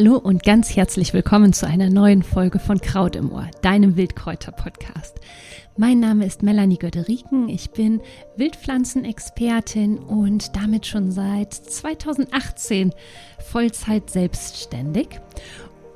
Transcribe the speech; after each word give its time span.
Hallo 0.00 0.16
und 0.16 0.44
ganz 0.44 0.76
herzlich 0.76 1.12
willkommen 1.12 1.52
zu 1.52 1.66
einer 1.66 1.90
neuen 1.90 2.22
Folge 2.22 2.60
von 2.60 2.80
Kraut 2.80 3.16
im 3.16 3.32
Ohr, 3.32 3.50
deinem 3.62 3.96
Wildkräuter-Podcast. 3.96 5.18
Mein 5.76 5.98
Name 5.98 6.24
ist 6.24 6.44
Melanie 6.44 6.78
Göderiken, 6.78 7.48
ich 7.48 7.70
bin 7.72 8.00
Wildpflanzenexpertin 8.36 9.98
und 9.98 10.54
damit 10.54 10.86
schon 10.86 11.10
seit 11.10 11.52
2018 11.52 12.94
Vollzeit 13.40 14.08
selbstständig. 14.08 15.20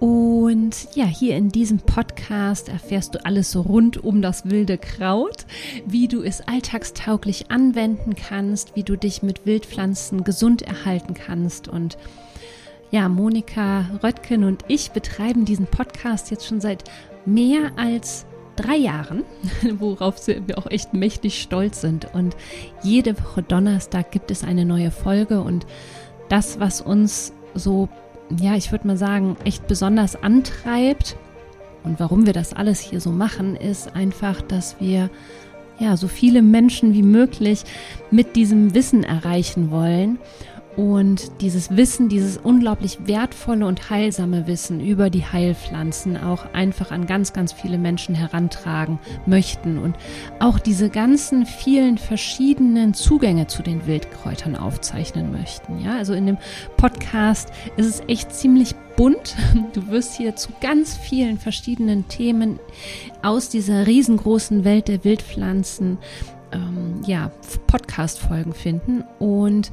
Und 0.00 0.88
ja, 0.96 1.04
hier 1.04 1.36
in 1.36 1.50
diesem 1.50 1.78
Podcast 1.78 2.68
erfährst 2.68 3.14
du 3.14 3.24
alles 3.24 3.54
rund 3.54 4.02
um 4.02 4.20
das 4.20 4.50
wilde 4.50 4.78
Kraut, 4.78 5.46
wie 5.86 6.08
du 6.08 6.24
es 6.24 6.40
alltagstauglich 6.40 7.52
anwenden 7.52 8.16
kannst, 8.16 8.74
wie 8.74 8.82
du 8.82 8.96
dich 8.96 9.22
mit 9.22 9.46
Wildpflanzen 9.46 10.24
gesund 10.24 10.62
erhalten 10.62 11.14
kannst 11.14 11.68
und 11.68 11.98
ja, 12.92 13.08
Monika 13.08 13.86
Röttgen 14.02 14.44
und 14.44 14.64
ich 14.68 14.90
betreiben 14.92 15.46
diesen 15.46 15.66
Podcast 15.66 16.30
jetzt 16.30 16.46
schon 16.46 16.60
seit 16.60 16.84
mehr 17.24 17.72
als 17.76 18.26
drei 18.54 18.76
Jahren, 18.76 19.24
worauf 19.78 20.26
wir 20.26 20.58
auch 20.58 20.66
echt 20.70 20.92
mächtig 20.92 21.40
stolz 21.40 21.80
sind. 21.80 22.14
Und 22.14 22.36
jede 22.82 23.18
Woche 23.18 23.42
Donnerstag 23.42 24.12
gibt 24.12 24.30
es 24.30 24.44
eine 24.44 24.66
neue 24.66 24.90
Folge 24.90 25.40
und 25.40 25.66
das, 26.28 26.60
was 26.60 26.82
uns 26.82 27.32
so, 27.54 27.88
ja, 28.38 28.56
ich 28.56 28.70
würde 28.72 28.86
mal 28.86 28.98
sagen, 28.98 29.36
echt 29.44 29.66
besonders 29.66 30.22
antreibt 30.22 31.16
und 31.84 31.98
warum 31.98 32.26
wir 32.26 32.34
das 32.34 32.52
alles 32.52 32.78
hier 32.80 33.00
so 33.00 33.10
machen, 33.10 33.56
ist 33.56 33.96
einfach, 33.96 34.42
dass 34.42 34.80
wir 34.80 35.08
ja 35.78 35.96
so 35.96 36.08
viele 36.08 36.42
Menschen 36.42 36.92
wie 36.92 37.02
möglich 37.02 37.64
mit 38.10 38.36
diesem 38.36 38.74
Wissen 38.74 39.02
erreichen 39.02 39.70
wollen 39.70 40.18
und 40.76 41.42
dieses 41.42 41.76
Wissen, 41.76 42.08
dieses 42.08 42.38
unglaublich 42.38 42.98
wertvolle 43.06 43.66
und 43.66 43.90
heilsame 43.90 44.46
Wissen 44.46 44.80
über 44.80 45.10
die 45.10 45.24
Heilpflanzen 45.24 46.16
auch 46.16 46.52
einfach 46.54 46.90
an 46.90 47.06
ganz, 47.06 47.32
ganz 47.32 47.52
viele 47.52 47.76
Menschen 47.76 48.14
herantragen 48.14 48.98
möchten 49.26 49.78
und 49.78 49.96
auch 50.38 50.58
diese 50.58 50.88
ganzen 50.88 51.44
vielen 51.44 51.98
verschiedenen 51.98 52.94
Zugänge 52.94 53.46
zu 53.48 53.62
den 53.62 53.86
Wildkräutern 53.86 54.56
aufzeichnen 54.56 55.30
möchten. 55.30 55.78
Ja, 55.80 55.96
also 55.96 56.14
in 56.14 56.26
dem 56.26 56.38
Podcast 56.76 57.50
ist 57.76 57.86
es 57.86 58.02
echt 58.08 58.34
ziemlich 58.34 58.74
bunt. 58.96 59.36
Du 59.74 59.88
wirst 59.88 60.16
hier 60.16 60.36
zu 60.36 60.50
ganz 60.60 60.96
vielen 60.96 61.38
verschiedenen 61.38 62.08
Themen 62.08 62.58
aus 63.22 63.48
dieser 63.48 63.86
riesengroßen 63.86 64.64
Welt 64.64 64.88
der 64.88 65.04
Wildpflanzen 65.04 65.98
ähm, 66.52 67.00
ja, 67.06 67.30
Podcast-Folgen 67.66 68.52
finden 68.52 69.04
und 69.18 69.72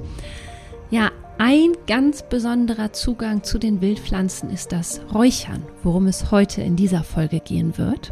ja, 0.89 1.11
ein 1.37 1.71
ganz 1.87 2.23
besonderer 2.23 2.91
Zugang 2.91 3.43
zu 3.43 3.59
den 3.59 3.79
Wildpflanzen 3.79 4.49
ist 4.49 4.71
das 4.71 5.01
Räuchern, 5.13 5.63
worum 5.83 6.07
es 6.07 6.31
heute 6.31 6.61
in 6.61 6.75
dieser 6.75 7.03
Folge 7.03 7.39
gehen 7.39 7.77
wird. 7.77 8.11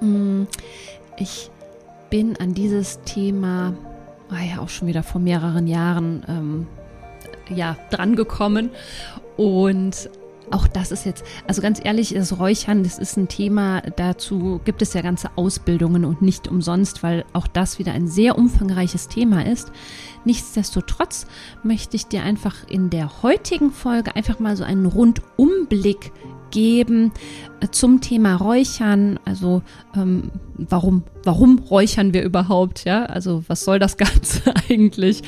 Mm, 0.00 0.42
ich 1.16 1.50
bin 2.10 2.36
an 2.36 2.52
dieses 2.52 3.00
Thema, 3.02 3.74
war 4.28 4.42
ja 4.42 4.60
auch 4.60 4.68
schon 4.68 4.88
wieder 4.88 5.02
vor 5.02 5.20
mehreren 5.20 5.66
Jahren, 5.66 6.24
ähm, 6.28 6.66
ja, 7.48 7.76
drangekommen 7.90 8.70
und 9.36 10.10
auch 10.50 10.66
das 10.66 10.90
ist 10.90 11.06
jetzt, 11.06 11.24
also 11.46 11.62
ganz 11.62 11.80
ehrlich, 11.82 12.14
das 12.14 12.38
Räuchern, 12.38 12.82
das 12.82 12.98
ist 12.98 13.16
ein 13.16 13.28
Thema, 13.28 13.82
dazu 13.96 14.60
gibt 14.64 14.82
es 14.82 14.92
ja 14.94 15.02
ganze 15.02 15.30
Ausbildungen 15.36 16.04
und 16.04 16.22
nicht 16.22 16.48
umsonst, 16.48 17.02
weil 17.02 17.24
auch 17.32 17.46
das 17.46 17.78
wieder 17.78 17.92
ein 17.92 18.08
sehr 18.08 18.38
umfangreiches 18.38 19.08
Thema 19.08 19.46
ist. 19.46 19.72
Nichtsdestotrotz 20.24 21.26
möchte 21.62 21.96
ich 21.96 22.06
dir 22.06 22.22
einfach 22.22 22.68
in 22.68 22.90
der 22.90 23.22
heutigen 23.22 23.70
Folge 23.70 24.16
einfach 24.16 24.38
mal 24.38 24.56
so 24.56 24.64
einen 24.64 24.86
Rundumblick 24.86 26.12
geben 26.50 27.12
äh, 27.60 27.68
zum 27.70 28.00
Thema 28.00 28.36
Räuchern. 28.36 29.18
Also 29.24 29.62
ähm, 29.96 30.30
warum, 30.56 31.04
warum 31.24 31.58
räuchern 31.58 32.12
wir 32.12 32.22
überhaupt? 32.22 32.84
Ja, 32.84 33.04
also 33.06 33.44
was 33.46 33.64
soll 33.64 33.78
das 33.78 33.96
Ganze 33.96 34.54
eigentlich? 34.68 35.22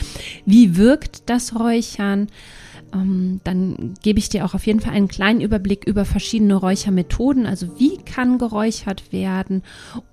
Wie 0.45 0.77
wirkt 0.77 1.31
das 1.31 1.59
Räuchern? 1.59 2.29
Ähm, 2.93 3.41
dann 3.45 3.95
gebe 4.03 4.19
ich 4.19 4.29
dir 4.29 4.45
auch 4.45 4.55
auf 4.55 4.67
jeden 4.67 4.81
Fall 4.81 4.95
einen 4.95 5.09
kleinen 5.09 5.41
Überblick 5.41 5.85
über 5.85 6.05
verschiedene 6.05 6.55
Räuchermethoden, 6.55 7.47
also 7.47 7.79
wie 7.79 7.99
kann 7.99 8.39
geräuchert 8.39 9.13
werden 9.13 9.63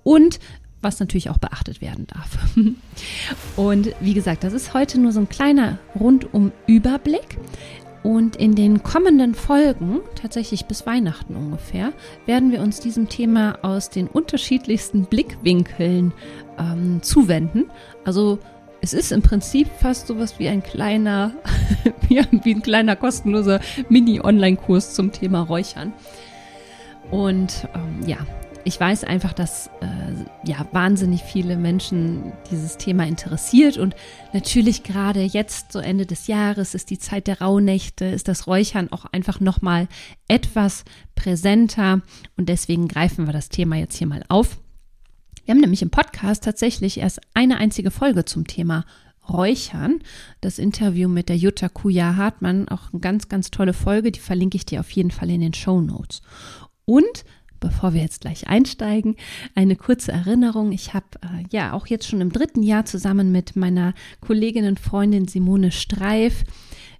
und 0.02 0.40
was 0.82 0.98
natürlich 0.98 1.30
auch 1.30 1.38
beachtet 1.38 1.80
werden 1.80 2.06
darf. 2.06 2.38
Und 3.56 3.90
wie 4.00 4.14
gesagt, 4.14 4.44
das 4.44 4.54
ist 4.54 4.72
heute 4.72 4.98
nur 4.98 5.12
so 5.12 5.20
ein 5.20 5.28
kleiner 5.28 5.78
rundum 5.98 6.52
Überblick. 6.66 7.36
Und 8.02 8.36
in 8.36 8.54
den 8.54 8.82
kommenden 8.82 9.34
Folgen, 9.34 10.00
tatsächlich 10.14 10.64
bis 10.64 10.86
Weihnachten 10.86 11.36
ungefähr, 11.36 11.92
werden 12.24 12.50
wir 12.50 12.62
uns 12.62 12.80
diesem 12.80 13.10
Thema 13.10 13.58
aus 13.60 13.90
den 13.90 14.06
unterschiedlichsten 14.06 15.04
Blickwinkeln 15.04 16.14
ähm, 16.58 17.02
zuwenden. 17.02 17.70
Also 18.06 18.38
es 18.80 18.92
ist 18.92 19.12
im 19.12 19.22
Prinzip 19.22 19.68
fast 19.78 20.06
sowas 20.06 20.38
wie 20.38 20.48
ein 20.48 20.62
kleiner, 20.62 21.32
wie 22.08 22.18
ein 22.18 22.62
kleiner 22.62 22.96
kostenloser 22.96 23.60
Mini-Online-Kurs 23.88 24.94
zum 24.94 25.12
Thema 25.12 25.42
Räuchern. 25.42 25.92
Und 27.10 27.68
ähm, 27.74 28.08
ja, 28.08 28.18
ich 28.64 28.78
weiß 28.78 29.04
einfach, 29.04 29.32
dass 29.32 29.68
äh, 29.80 30.48
ja 30.48 30.66
wahnsinnig 30.72 31.22
viele 31.22 31.56
Menschen 31.56 32.32
dieses 32.50 32.76
Thema 32.76 33.06
interessiert 33.06 33.78
und 33.78 33.94
natürlich 34.32 34.82
gerade 34.82 35.22
jetzt, 35.22 35.72
so 35.72 35.78
Ende 35.78 36.06
des 36.06 36.26
Jahres, 36.26 36.74
ist 36.74 36.90
die 36.90 36.98
Zeit 36.98 37.26
der 37.26 37.40
Rauhnächte, 37.40 38.04
ist 38.04 38.28
das 38.28 38.46
Räuchern 38.46 38.92
auch 38.92 39.06
einfach 39.06 39.40
noch 39.40 39.62
mal 39.62 39.88
etwas 40.28 40.84
präsenter 41.14 42.02
und 42.36 42.48
deswegen 42.48 42.86
greifen 42.86 43.26
wir 43.26 43.32
das 43.32 43.48
Thema 43.48 43.76
jetzt 43.76 43.96
hier 43.96 44.06
mal 44.06 44.22
auf. 44.28 44.58
Wir 45.50 45.54
haben 45.56 45.62
nämlich 45.62 45.82
im 45.82 45.90
Podcast 45.90 46.44
tatsächlich 46.44 46.98
erst 46.98 47.20
eine 47.34 47.56
einzige 47.56 47.90
Folge 47.90 48.24
zum 48.24 48.46
Thema 48.46 48.84
Räuchern. 49.28 49.98
Das 50.40 50.60
Interview 50.60 51.08
mit 51.08 51.28
der 51.28 51.38
Jutta 51.38 51.68
Kuja 51.68 52.14
Hartmann, 52.14 52.68
auch 52.68 52.92
eine 52.92 53.00
ganz, 53.00 53.28
ganz 53.28 53.50
tolle 53.50 53.72
Folge, 53.72 54.12
die 54.12 54.20
verlinke 54.20 54.54
ich 54.54 54.64
dir 54.64 54.78
auf 54.78 54.92
jeden 54.92 55.10
Fall 55.10 55.28
in 55.28 55.40
den 55.40 55.52
Show 55.52 55.80
Notes. 55.80 56.22
Und 56.84 57.24
bevor 57.58 57.94
wir 57.94 58.00
jetzt 58.00 58.20
gleich 58.20 58.46
einsteigen, 58.46 59.16
eine 59.56 59.74
kurze 59.74 60.12
Erinnerung. 60.12 60.70
Ich 60.70 60.94
habe 60.94 61.06
äh, 61.22 61.44
ja 61.50 61.72
auch 61.72 61.88
jetzt 61.88 62.06
schon 62.06 62.20
im 62.20 62.30
dritten 62.30 62.62
Jahr 62.62 62.84
zusammen 62.84 63.32
mit 63.32 63.56
meiner 63.56 63.94
Kollegin 64.20 64.66
und 64.66 64.78
Freundin 64.78 65.26
Simone 65.26 65.72
Streif, 65.72 66.44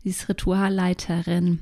sie 0.03 0.09
ist 0.09 0.29
Ritualleiterin, 0.29 1.61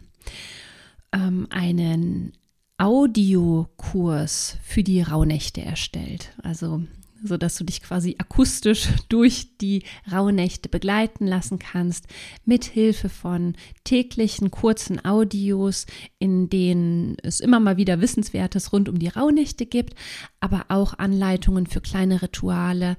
ähm, 1.12 1.48
einen 1.50 2.32
Audiokurs 2.78 4.56
für 4.62 4.82
die 4.82 5.02
Rauhnächte 5.02 5.62
erstellt. 5.62 6.32
Also 6.42 6.82
so 7.22 7.36
dass 7.36 7.56
du 7.56 7.64
dich 7.64 7.82
quasi 7.82 8.16
akustisch 8.18 8.88
durch 9.08 9.56
die 9.58 9.82
Rauhnächte 10.10 10.68
begleiten 10.68 11.26
lassen 11.26 11.58
kannst, 11.58 12.06
mit 12.44 12.64
Hilfe 12.64 13.08
von 13.08 13.54
täglichen 13.84 14.50
kurzen 14.50 15.04
Audios, 15.04 15.86
in 16.18 16.48
denen 16.48 17.16
es 17.22 17.40
immer 17.40 17.60
mal 17.60 17.76
wieder 17.76 18.00
Wissenswertes 18.00 18.72
rund 18.72 18.88
um 18.88 18.98
die 18.98 19.08
Rauhnächte 19.08 19.66
gibt, 19.66 19.94
aber 20.40 20.66
auch 20.68 20.98
Anleitungen 20.98 21.66
für 21.66 21.80
kleine 21.80 22.22
Rituale. 22.22 22.96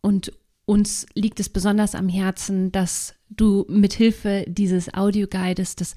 Und 0.00 0.32
uns 0.64 1.06
liegt 1.14 1.40
es 1.40 1.48
besonders 1.48 1.94
am 1.94 2.08
Herzen, 2.08 2.72
dass 2.72 3.14
du 3.30 3.66
mit 3.68 3.94
Hilfe 3.94 4.44
dieses 4.46 4.94
Audioguides 4.94 5.76
das 5.76 5.94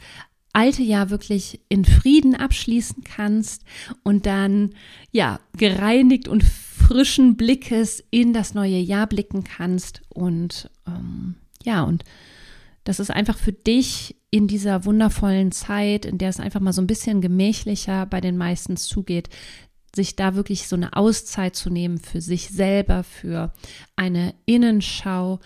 alte 0.55 0.83
Jahr 0.83 1.09
wirklich 1.09 1.59
in 1.67 1.83
Frieden 1.83 2.33
abschließen 2.33 3.03
kannst 3.03 3.63
und 4.03 4.25
dann 4.25 4.73
ja 5.11 5.39
gereinigt 5.57 6.27
und 6.29 6.43
frischen 6.43 7.35
Blickes 7.35 8.03
in 8.09 8.31
das 8.31 8.53
neue 8.53 8.77
Jahr 8.77 9.05
blicken 9.07 9.43
kannst 9.43 10.01
und 10.09 10.69
ähm, 10.87 11.35
ja 11.63 11.83
und 11.83 12.05
das 12.85 12.99
ist 12.99 13.11
einfach 13.11 13.37
für 13.37 13.51
dich 13.51 14.15
in 14.29 14.47
dieser 14.47 14.85
wundervollen 14.85 15.51
Zeit, 15.51 16.05
in 16.05 16.19
der 16.19 16.29
es 16.29 16.39
einfach 16.39 16.61
mal 16.61 16.73
so 16.73 16.81
ein 16.81 16.87
bisschen 16.87 17.19
gemächlicher 17.19 18.05
bei 18.05 18.21
den 18.21 18.37
meisten 18.37 18.77
zugeht, 18.77 19.29
sich 19.93 20.15
da 20.15 20.35
wirklich 20.35 20.67
so 20.67 20.75
eine 20.75 20.95
Auszeit 20.95 21.55
zu 21.55 21.69
nehmen 21.69 21.97
für 21.97 22.21
sich 22.21 22.49
selber, 22.49 23.03
für 23.03 23.51
eine 23.95 24.35
Innenschau, 24.45 25.39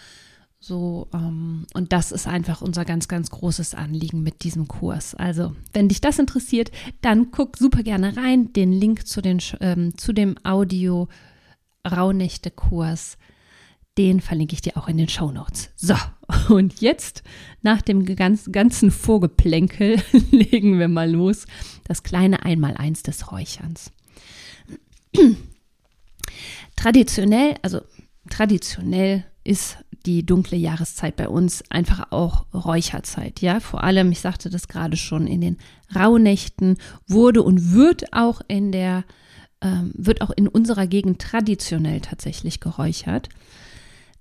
so, 0.61 1.07
ähm, 1.13 1.65
und 1.73 1.93
das 1.93 2.11
ist 2.11 2.27
einfach 2.27 2.61
unser 2.61 2.83
ganz, 2.83 3.07
ganz 3.07 3.29
großes 3.31 3.75
Anliegen 3.75 4.23
mit 4.23 4.43
diesem 4.43 4.67
Kurs. 4.67 5.15
Also, 5.15 5.55
wenn 5.71 5.87
dich 5.87 6.01
das 6.01 6.19
interessiert, 6.19 6.71
dann 7.01 7.31
guck 7.31 7.57
super 7.57 7.81
gerne 7.81 8.17
rein. 8.17 8.51
Den 8.51 8.73
Link 8.73 9.07
zu, 9.07 9.21
den, 9.21 9.41
ähm, 9.61 9.97
zu 9.97 10.11
dem 10.11 10.35
Audio 10.43 11.07
Rauhnächte-Kurs, 11.89 13.17
den 13.97 14.19
verlinke 14.19 14.53
ich 14.53 14.61
dir 14.61 14.75
auch 14.75 14.89
in 14.89 14.97
den 14.97 15.07
Show 15.07 15.31
Notes. 15.31 15.69
So, 15.77 15.95
und 16.53 16.81
jetzt, 16.81 17.23
nach 17.61 17.81
dem 17.81 18.05
ganz, 18.17 18.51
ganzen 18.51 18.91
Vorgeplänkel, 18.91 20.01
legen 20.31 20.77
wir 20.77 20.89
mal 20.89 21.09
los. 21.09 21.45
Das 21.85 22.03
kleine 22.03 22.43
Einmaleins 22.43 23.01
des 23.01 23.31
Räucherns. 23.31 23.93
Traditionell, 26.75 27.55
also 27.61 27.81
traditionell 28.29 29.25
ist 29.43 29.77
die 30.05 30.25
dunkle 30.25 30.57
Jahreszeit 30.57 31.15
bei 31.15 31.27
uns 31.27 31.63
einfach 31.69 32.11
auch 32.11 32.45
Räucherzeit. 32.53 33.41
Ja, 33.41 33.59
vor 33.59 33.83
allem, 33.83 34.11
ich 34.11 34.21
sagte 34.21 34.49
das 34.49 34.67
gerade 34.67 34.97
schon, 34.97 35.27
in 35.27 35.41
den 35.41 35.57
Rauhnächten 35.95 36.77
wurde 37.07 37.43
und 37.43 37.73
wird 37.73 38.13
auch 38.13 38.41
in 38.47 38.71
der, 38.71 39.03
ähm, 39.61 39.91
wird 39.95 40.21
auch 40.21 40.31
in 40.31 40.47
unserer 40.47 40.87
Gegend 40.87 41.21
traditionell 41.21 42.01
tatsächlich 42.01 42.59
geräuchert. 42.59 43.29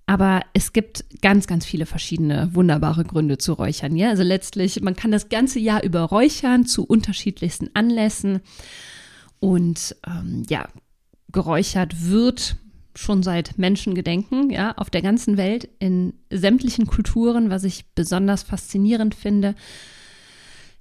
Aber 0.07 0.41
es 0.55 0.73
gibt 0.73 1.05
ganz, 1.21 1.47
ganz 1.47 1.67
viele 1.67 1.85
verschiedene 1.85 2.55
wunderbare 2.55 3.05
Gründe 3.05 3.37
zu 3.37 3.53
räuchern. 3.53 3.95
Ja, 3.95 4.09
also 4.09 4.23
letztlich, 4.23 4.81
man 4.81 4.97
kann 4.97 5.11
das 5.13 5.29
ganze 5.29 5.59
Jahr 5.59 5.85
über 5.85 6.01
räuchern 6.01 6.65
zu 6.65 6.85
unterschiedlichsten 6.85 7.69
Anlässen. 7.75 8.41
Und 9.39 9.95
ähm, 10.07 10.45
ja, 10.49 10.67
geräuchert 11.31 12.09
wird 12.09 12.57
schon 12.99 13.23
seit 13.23 13.59
Menschengedenken, 13.59 14.51
ja, 14.51 14.73
auf 14.77 14.91
der 14.91 15.03
ganzen 15.03 15.37
Welt, 15.37 15.69
in 15.79 16.15
sämtlichen 16.31 16.87
Kulturen, 16.87 17.49
was 17.49 17.63
ich 17.63 17.87
besonders 17.95 18.43
faszinierend 18.43 19.15
finde. 19.15 19.55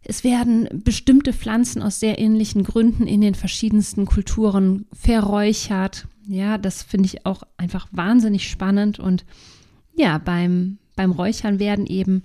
Es 0.02 0.24
werden 0.24 0.68
bestimmte 0.84 1.32
Pflanzen 1.32 1.84
aus 1.84 2.00
sehr 2.00 2.18
ähnlichen 2.18 2.64
Gründen 2.64 3.06
in 3.06 3.22
den 3.22 3.36
verschiedensten 3.36 4.06
Kulturen 4.06 4.88
verräuchert. 4.94 6.08
Ja, 6.28 6.58
das 6.58 6.82
finde 6.82 7.06
ich 7.06 7.26
auch 7.26 7.44
einfach 7.56 7.88
wahnsinnig 7.92 8.50
spannend. 8.50 8.98
Und 8.98 9.24
ja, 9.96 10.18
beim, 10.18 10.80
beim 10.96 11.12
Räuchern 11.12 11.60
werden 11.60 11.86
eben, 11.86 12.24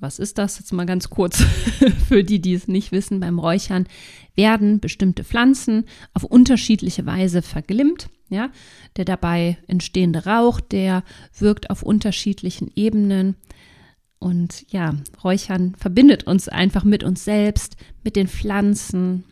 was 0.00 0.18
ist 0.18 0.38
das 0.38 0.58
jetzt 0.58 0.72
mal 0.72 0.86
ganz 0.86 1.10
kurz 1.10 1.42
für 2.08 2.22
die, 2.24 2.40
die 2.40 2.54
es 2.54 2.68
nicht 2.68 2.92
wissen, 2.92 3.20
beim 3.20 3.38
Räuchern 3.38 3.86
werden 4.34 4.80
bestimmte 4.80 5.24
Pflanzen 5.24 5.84
auf 6.14 6.24
unterschiedliche 6.24 7.06
Weise 7.06 7.42
verglimmt. 7.42 8.08
Ja, 8.30 8.50
der 8.96 9.06
dabei 9.06 9.56
entstehende 9.68 10.26
Rauch, 10.26 10.60
der 10.60 11.02
wirkt 11.38 11.70
auf 11.70 11.82
unterschiedlichen 11.82 12.70
Ebenen. 12.76 13.36
Und 14.18 14.70
ja, 14.70 14.94
Räuchern 15.24 15.74
verbindet 15.76 16.24
uns 16.24 16.46
einfach 16.48 16.84
mit 16.84 17.04
uns 17.04 17.24
selbst, 17.24 17.76
mit 18.04 18.16
den 18.16 18.28
Pflanzen, 18.28 19.24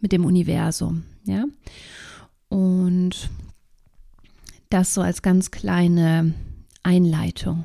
mit 0.00 0.12
dem 0.12 0.26
Universum. 0.26 1.04
Ja. 1.24 1.44
Und 2.48 3.30
das 4.68 4.92
so 4.92 5.00
als 5.00 5.22
ganz 5.22 5.50
kleine 5.50 6.34
Einleitung. 6.82 7.64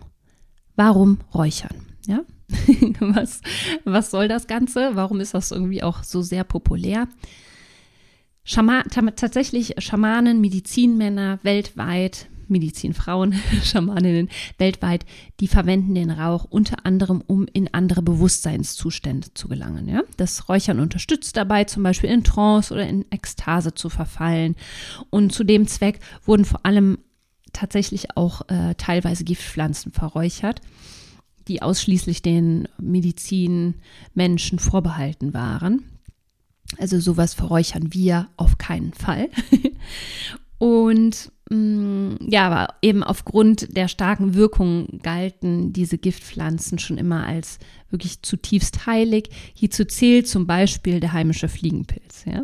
Warum 0.76 1.20
räuchern? 1.34 1.91
Ja? 2.08 2.22
was, 3.00 3.42
was 3.84 4.12
soll 4.12 4.28
das 4.28 4.48
Ganze? 4.48 4.92
Warum 4.96 5.20
ist 5.20 5.34
das 5.34 5.52
irgendwie 5.52 5.84
auch 5.84 6.04
so 6.04 6.22
sehr 6.22 6.44
populär? 6.44 7.08
Schama 8.44 8.84
tatsächlich 8.84 9.76
Schamanen, 9.78 10.42
Medizinmänner 10.42 11.40
weltweit 11.44 12.28
Medizinfrauen, 12.52 13.34
Schamaninnen 13.64 14.30
weltweit, 14.60 15.06
die 15.40 15.48
verwenden 15.48 15.96
den 15.96 16.12
Rauch 16.12 16.46
unter 16.50 16.86
anderem, 16.86 17.24
um 17.26 17.48
in 17.52 17.74
andere 17.74 18.04
Bewusstseinszustände 18.04 19.34
zu 19.34 19.48
gelangen. 19.48 19.88
Ja? 19.88 20.04
Das 20.18 20.48
Räuchern 20.50 20.80
unterstützt 20.80 21.36
dabei, 21.38 21.64
zum 21.64 21.82
Beispiel 21.82 22.12
in 22.12 22.24
Trance 22.24 22.72
oder 22.72 22.86
in 22.86 23.06
Ekstase 23.10 23.74
zu 23.74 23.90
verfallen. 23.90 24.56
Und 25.10 25.34
zu 25.34 25.44
dem 25.44 25.66
Zweck 25.68 26.00
wurden 26.26 26.46
vor 26.46 26.66
allem 26.66 27.00
tatsächlich 27.54 28.16
auch 28.16 28.48
äh, 28.50 28.76
teilweise 28.76 29.24
Giftpflanzen 29.24 29.92
verräuchert, 29.92 30.62
die 31.48 31.62
ausschließlich 31.62 32.22
den 32.22 32.68
Medizinmenschen 32.80 34.60
vorbehalten 34.60 35.34
waren. 35.34 35.84
Also 36.78 37.00
sowas 37.00 37.34
verräuchern 37.34 37.94
wir 37.94 38.30
auf 38.38 38.58
keinen 38.58 38.94
Fall. 38.94 39.30
Und 40.58 41.32
Mm, 41.52 42.16
ja, 42.30 42.48
aber 42.48 42.76
eben 42.82 43.04
aufgrund 43.04 43.76
der 43.76 43.90
starken 43.90 44.36
Wirkung 44.36 45.00
galten 45.04 45.74
diese 45.74 45.98
Giftpflanzen 45.98 46.80
schon 46.80 46.98
immer 46.98 47.26
als 47.28 47.60
wirklich 47.90 48.22
zutiefst 48.22 48.86
heilig. 48.86 49.30
Hierzu 49.54 49.84
zählt 49.84 50.30
zum 50.30 50.48
Beispiel 50.48 51.02
der 51.02 51.12
heimische 51.12 51.50
Fliegenpilz. 51.50 52.24
Ja. 52.26 52.44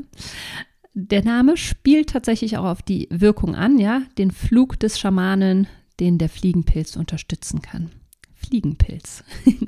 Der 0.94 1.24
Name 1.24 1.56
spielt 1.56 2.10
tatsächlich 2.10 2.58
auch 2.58 2.66
auf 2.66 2.82
die 2.82 3.08
Wirkung 3.10 3.56
an, 3.56 3.80
ja, 3.80 4.02
den 4.18 4.32
Flug 4.32 4.78
des 4.78 5.00
Schamanen, 5.00 5.68
den 6.02 6.18
der 6.18 6.28
Fliegenpilz 6.28 6.98
unterstützen 6.98 7.62
kann. 7.62 7.92
Fliegenpilz. 8.48 9.24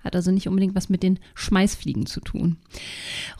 Hat 0.00 0.14
also 0.14 0.30
nicht 0.30 0.48
unbedingt 0.48 0.74
was 0.74 0.88
mit 0.88 1.02
den 1.02 1.18
Schmeißfliegen 1.34 2.06
zu 2.06 2.20
tun. 2.20 2.56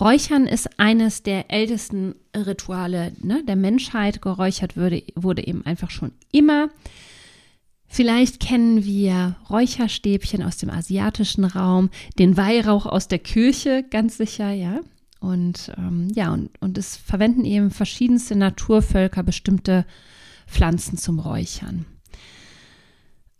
Räuchern 0.00 0.46
ist 0.46 0.78
eines 0.78 1.22
der 1.22 1.50
ältesten 1.50 2.14
Rituale 2.36 3.12
ne, 3.22 3.42
der 3.46 3.56
Menschheit. 3.56 4.20
Geräuchert 4.20 4.76
würde, 4.76 5.02
wurde 5.14 5.46
eben 5.46 5.64
einfach 5.64 5.90
schon 5.90 6.12
immer. 6.32 6.68
Vielleicht 7.86 8.40
kennen 8.40 8.84
wir 8.84 9.36
Räucherstäbchen 9.48 10.42
aus 10.42 10.58
dem 10.58 10.68
asiatischen 10.68 11.44
Raum, 11.44 11.90
den 12.18 12.36
Weihrauch 12.36 12.84
aus 12.84 13.08
der 13.08 13.18
Kirche, 13.18 13.84
ganz 13.88 14.18
sicher, 14.18 14.50
ja. 14.50 14.80
Und 15.20 15.72
ähm, 15.76 16.08
ja, 16.14 16.32
und, 16.32 16.50
und 16.60 16.76
es 16.76 16.96
verwenden 16.96 17.44
eben 17.44 17.70
verschiedenste 17.70 18.36
Naturvölker 18.36 19.22
bestimmte 19.22 19.86
Pflanzen 20.46 20.98
zum 20.98 21.18
Räuchern. 21.18 21.86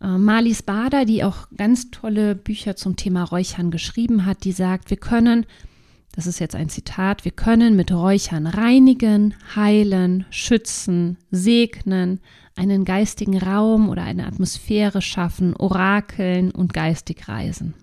Äh, 0.01 0.17
Marlies 0.17 0.63
Bader, 0.63 1.05
die 1.05 1.23
auch 1.23 1.47
ganz 1.55 1.91
tolle 1.91 2.35
Bücher 2.35 2.75
zum 2.75 2.95
Thema 2.95 3.23
Räuchern 3.23 3.71
geschrieben 3.71 4.25
hat, 4.25 4.43
die 4.43 4.51
sagt, 4.51 4.89
wir 4.89 4.97
können, 4.97 5.45
das 6.13 6.27
ist 6.27 6.39
jetzt 6.39 6.55
ein 6.55 6.69
Zitat, 6.69 7.25
wir 7.25 7.31
können 7.31 7.75
mit 7.75 7.91
Räuchern 7.91 8.47
reinigen, 8.47 9.35
heilen, 9.55 10.25
schützen, 10.29 11.17
segnen, 11.31 12.19
einen 12.55 12.83
geistigen 12.83 13.37
Raum 13.37 13.89
oder 13.89 14.03
eine 14.03 14.25
Atmosphäre 14.25 15.01
schaffen, 15.01 15.55
orakeln 15.55 16.51
und 16.51 16.73
geistig 16.73 17.27
reisen. 17.27 17.73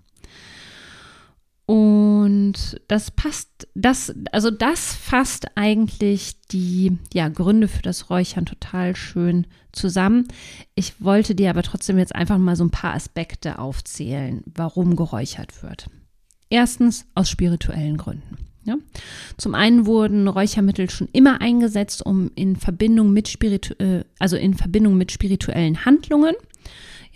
Und 1.66 2.80
das 2.86 3.10
passt, 3.10 3.66
das, 3.74 4.14
also 4.30 4.52
das 4.52 4.94
fasst 4.94 5.48
eigentlich 5.56 6.40
die 6.52 6.96
ja, 7.12 7.28
Gründe 7.28 7.66
für 7.66 7.82
das 7.82 8.08
Räuchern 8.08 8.46
total 8.46 8.94
schön 8.94 9.48
zusammen. 9.72 10.28
Ich 10.76 11.00
wollte 11.00 11.34
dir 11.34 11.50
aber 11.50 11.64
trotzdem 11.64 11.98
jetzt 11.98 12.14
einfach 12.14 12.38
mal 12.38 12.54
so 12.54 12.64
ein 12.64 12.70
paar 12.70 12.94
Aspekte 12.94 13.58
aufzählen, 13.58 14.44
warum 14.46 14.94
geräuchert 14.94 15.64
wird. 15.64 15.90
Erstens 16.48 17.04
aus 17.16 17.28
spirituellen 17.28 17.96
Gründen. 17.96 18.38
Ja. 18.62 18.76
Zum 19.36 19.54
einen 19.54 19.86
wurden 19.86 20.26
Räuchermittel 20.26 20.90
schon 20.90 21.08
immer 21.12 21.40
eingesetzt, 21.40 22.04
um 22.04 22.30
in 22.34 22.56
Verbindung 22.56 23.12
mit 23.12 23.28
spiritu 23.28 23.74
äh, 23.74 24.04
also 24.18 24.36
in 24.36 24.54
Verbindung 24.54 24.96
mit 24.96 25.12
spirituellen 25.12 25.84
Handlungen 25.84 26.34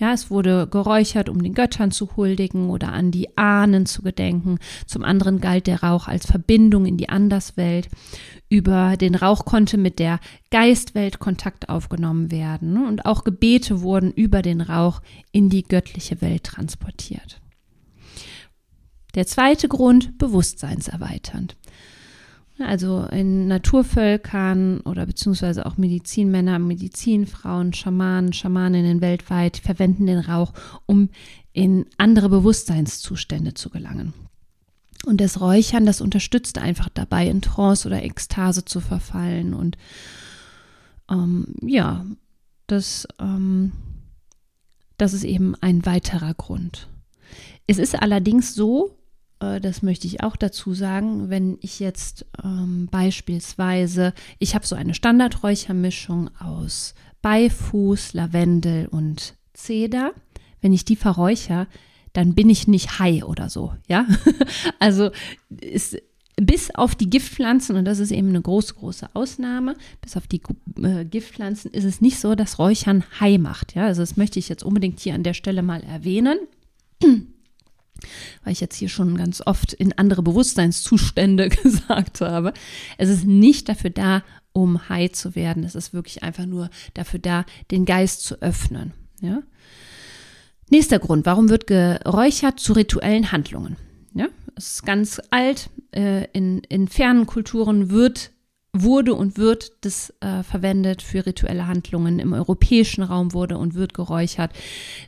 ja, 0.00 0.14
es 0.14 0.31
wurde 0.31 0.67
geräuchert, 0.67 1.29
um 1.29 1.43
den 1.43 1.52
Göttern 1.52 1.91
zu 1.91 2.17
huldigen 2.17 2.70
oder 2.70 2.93
an 2.93 3.11
die 3.11 3.37
Ahnen 3.37 3.85
zu 3.85 4.00
gedenken. 4.00 4.59
Zum 4.87 5.04
anderen 5.04 5.40
galt 5.40 5.66
der 5.66 5.83
Rauch 5.83 6.09
als 6.09 6.25
Verbindung 6.26 6.87
in 6.87 6.97
die 6.97 7.11
Anderswelt. 7.11 7.88
Über 8.49 8.97
den 8.97 9.14
Rauch 9.14 9.45
konnte 9.45 9.76
mit 9.76 9.99
der 9.99 10.19
Geistwelt 10.50 11.19
Kontakt 11.19 11.69
aufgenommen 11.69 12.30
werden 12.30 12.87
und 12.87 13.04
auch 13.04 13.25
Gebete 13.25 13.83
wurden 13.83 14.11
über 14.11 14.40
den 14.40 14.62
Rauch 14.62 15.02
in 15.33 15.50
die 15.50 15.62
göttliche 15.62 16.23
Welt 16.23 16.45
transportiert. 16.45 17.40
Der 19.14 19.26
zweite 19.26 19.69
Grund, 19.69 20.16
bewusstseinserweiternd. 20.19 21.57
Also 22.62 23.05
in 23.05 23.49
Naturvölkern 23.49 24.81
oder 24.81 25.07
beziehungsweise 25.07 25.67
auch 25.67 25.76
Medizinmänner, 25.76 26.59
Medizinfrauen, 26.59 27.73
Schamanen, 27.73 28.33
Schamaninnen 28.33 29.00
weltweit 29.00 29.57
verwenden 29.57 30.07
den 30.07 30.19
Rauch, 30.19 30.52
um 30.87 31.09
in 31.52 31.87
andere 31.99 32.29
Bewusstseinszustände 32.29 33.55
zu 33.55 33.71
gelangen. 33.71 34.14
Und 35.07 35.21
das 35.21 35.40
Räuchern, 35.40 35.87
das 35.87 36.00
unterstützt 36.00 36.59
einfach 36.59 36.88
dabei, 36.93 37.26
in 37.26 37.40
Trance 37.40 37.88
oder 37.88 38.02
Ekstase 38.02 38.64
zu 38.64 38.81
verfallen. 38.81 39.55
Und 39.55 39.79
ähm, 41.11 41.55
ja, 41.62 42.05
das, 42.67 43.09
ähm, 43.19 43.73
das 44.99 45.14
ist 45.14 45.25
eben 45.25 45.55
ein 45.61 45.87
weiterer 45.87 46.35
Grund. 46.35 46.88
Es 47.67 47.79
ist 47.79 48.00
allerdings 48.00 48.55
so, 48.55 48.97
das 49.40 49.82
möchte 49.82 50.06
ich 50.06 50.23
auch 50.23 50.37
dazu 50.37 50.75
sagen, 50.75 51.30
wenn 51.30 51.56
ich 51.62 51.80
jetzt 51.80 52.26
ähm, 52.44 52.88
beispielsweise, 52.90 54.12
ich 54.38 54.54
habe 54.54 54.66
so 54.66 54.76
eine 54.76 54.92
Standardräuchermischung 54.92 56.30
aus 56.38 56.94
Beifuß, 57.23 58.12
Lavendel 58.12 58.87
und 58.88 59.35
Zeder. 59.54 60.12
Wenn 60.61 60.75
ich 60.75 60.85
die 60.85 60.97
verräucher, 60.97 61.68
dann 62.12 62.35
bin 62.35 62.50
ich 62.50 62.68
nicht 62.68 62.99
high 62.99 63.25
oder 63.25 63.49
so, 63.49 63.73
ja. 63.88 64.06
also 64.78 65.11
ist, 65.59 65.97
bis 66.37 66.75
auf 66.75 66.94
die 66.94 67.09
Giftpflanzen, 67.09 67.76
und 67.76 67.87
das 67.87 67.99
ist 67.99 68.11
eben 68.11 68.28
eine 68.28 68.42
große, 68.42 68.75
große 68.75 69.09
Ausnahme, 69.14 69.75
bis 70.02 70.18
auf 70.18 70.26
die 70.26 70.42
äh, 70.82 71.06
Giftpflanzen 71.06 71.70
ist 71.70 71.85
es 71.85 72.02
nicht 72.02 72.18
so, 72.18 72.35
dass 72.35 72.59
Räuchern 72.59 73.04
high 73.20 73.38
macht, 73.38 73.75
ja. 73.75 73.87
Also 73.87 74.02
das 74.02 74.18
möchte 74.18 74.38
ich 74.38 74.50
jetzt 74.50 74.64
unbedingt 74.64 75.00
hier 75.00 75.14
an 75.14 75.23
der 75.23 75.35
Stelle 75.35 75.62
mal 75.62 75.82
erwähnen 75.82 76.38
weil 78.45 78.52
ich 78.52 78.61
jetzt 78.61 78.76
hier 78.76 78.88
schon 78.88 79.16
ganz 79.16 79.42
oft 79.45 79.73
in 79.73 79.97
andere 79.97 80.23
Bewusstseinszustände 80.23 81.49
gesagt 81.62 82.21
habe. 82.21 82.52
Es 82.99 83.09
ist 83.09 83.25
nicht 83.26 83.69
dafür 83.69 83.90
da, 83.90 84.23
um 84.52 84.88
high 84.88 85.12
zu 85.12 85.35
werden. 85.35 85.64
Es 85.64 85.75
ist 85.75 85.95
wirklich 85.95 86.23
einfach 86.23 86.47
nur 86.47 86.71
dafür 86.95 87.21
da, 87.21 87.45
den 87.71 87.85
Geist 87.85 88.23
zu 88.23 88.40
öffnen. 88.42 88.92
Ja? 89.21 89.42
Nächster 90.71 90.99
Grund, 90.99 91.26
warum 91.26 91.49
wird 91.49 91.66
geräuchert 91.66 92.61
zu 92.61 92.73
rituellen 92.73 93.33
Handlungen? 93.33 93.76
Ja, 94.14 94.26
es 94.57 94.75
ist 94.75 94.87
ganz 94.87 95.21
alt. 95.30 95.71
Äh, 95.92 96.26
in, 96.33 96.61
in 96.69 96.88
fernen 96.88 97.26
Kulturen 97.26 97.90
wird 97.90 98.30
wurde 98.73 99.15
und 99.15 99.37
wird 99.37 99.73
das 99.81 100.15
äh, 100.21 100.43
verwendet 100.45 101.03
für 101.03 101.27
rituelle 101.27 101.67
Handlungen. 101.67 102.21
Im 102.21 102.33
europäischen 102.33 103.03
Raum 103.03 103.33
wurde 103.33 103.59
und 103.59 103.75
wird 103.75 103.95
geräuchert. 103.95 104.53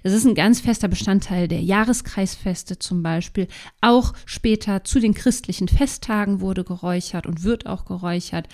Das 0.02 0.12
ist 0.12 0.26
ein 0.26 0.35
ganz 0.35 0.61
fester 0.61 0.88
Bestandteil 0.88 1.47
der 1.47 1.62
Jahreskreisfeste 1.62 2.78
zum 2.78 3.02
Beispiel. 3.02 3.47
Auch 3.81 4.14
später 4.26 4.83
zu 4.85 4.99
den 4.99 5.14
christlichen 5.14 5.69
Festtagen 5.69 6.40
wurde 6.40 6.64
geräuchert 6.64 7.26
und 7.26 7.45
wird 7.45 7.66
auch 7.66 7.85
geräuchert. 7.85 8.49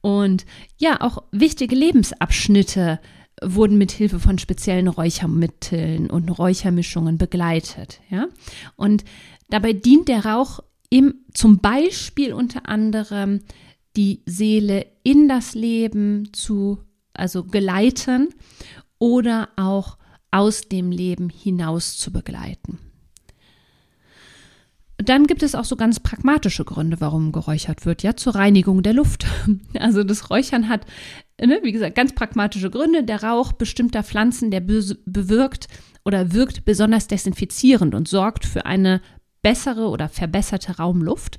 Und 0.00 0.46
ja, 0.78 1.00
auch 1.00 1.24
wichtige 1.32 1.74
Lebensabschnitte 1.74 3.00
wurden 3.42 3.78
mit 3.78 3.92
Hilfe 3.92 4.20
von 4.20 4.38
speziellen 4.38 4.88
Räuchermitteln 4.88 6.08
und 6.08 6.30
Räuchermischungen 6.30 7.18
begleitet. 7.18 8.00
Ja? 8.10 8.28
Und 8.76 9.04
dabei 9.50 9.72
dient 9.72 10.08
der 10.08 10.24
Rauch 10.24 10.60
im, 10.88 11.16
zum 11.34 11.58
Beispiel 11.58 12.32
unter 12.32 12.68
anderem 12.68 13.40
die 13.96 14.22
Seele 14.26 14.86
in 15.02 15.28
das 15.28 15.54
Leben 15.54 16.32
zu, 16.32 16.78
also 17.14 17.44
geleiten 17.44 18.28
oder 18.98 19.48
auch 19.56 19.98
aus 20.30 20.62
dem 20.62 20.90
Leben 20.90 21.30
hinaus 21.30 21.96
zu 21.96 22.12
begleiten. 22.12 22.78
Dann 24.98 25.26
gibt 25.26 25.42
es 25.42 25.54
auch 25.54 25.64
so 25.64 25.76
ganz 25.76 26.00
pragmatische 26.00 26.64
Gründe, 26.64 27.00
warum 27.00 27.30
geräuchert 27.30 27.84
wird, 27.84 28.02
ja, 28.02 28.16
zur 28.16 28.34
Reinigung 28.34 28.82
der 28.82 28.94
Luft. 28.94 29.26
Also 29.78 30.04
das 30.04 30.30
Räuchern 30.30 30.68
hat, 30.68 30.86
ne, 31.38 31.60
wie 31.62 31.72
gesagt, 31.72 31.94
ganz 31.94 32.14
pragmatische 32.14 32.70
Gründe. 32.70 33.04
Der 33.04 33.22
Rauch 33.22 33.52
bestimmter 33.52 34.02
Pflanzen, 34.02 34.50
der 34.50 34.60
bewirkt 34.60 35.68
oder 36.04 36.32
wirkt 36.32 36.64
besonders 36.64 37.08
desinfizierend 37.08 37.94
und 37.94 38.08
sorgt 38.08 38.46
für 38.46 38.64
eine 38.64 39.02
bessere 39.42 39.88
oder 39.88 40.08
verbesserte 40.08 40.78
Raumluft 40.78 41.38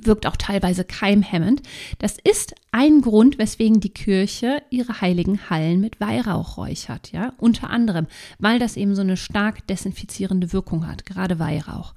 wirkt 0.00 0.26
auch 0.26 0.36
teilweise 0.36 0.84
keimhemmend. 0.84 1.62
Das 1.98 2.16
ist 2.22 2.54
ein 2.72 3.00
Grund, 3.00 3.38
weswegen 3.38 3.80
die 3.80 3.90
Kirche 3.90 4.62
ihre 4.70 5.00
heiligen 5.00 5.50
Hallen 5.50 5.80
mit 5.80 6.00
Weihrauch 6.00 6.56
räuchert, 6.56 7.12
ja, 7.12 7.32
unter 7.38 7.70
anderem, 7.70 8.06
weil 8.38 8.58
das 8.58 8.76
eben 8.76 8.94
so 8.94 9.02
eine 9.02 9.16
stark 9.16 9.66
desinfizierende 9.66 10.52
Wirkung 10.52 10.86
hat, 10.86 11.06
gerade 11.06 11.38
Weihrauch. 11.38 11.94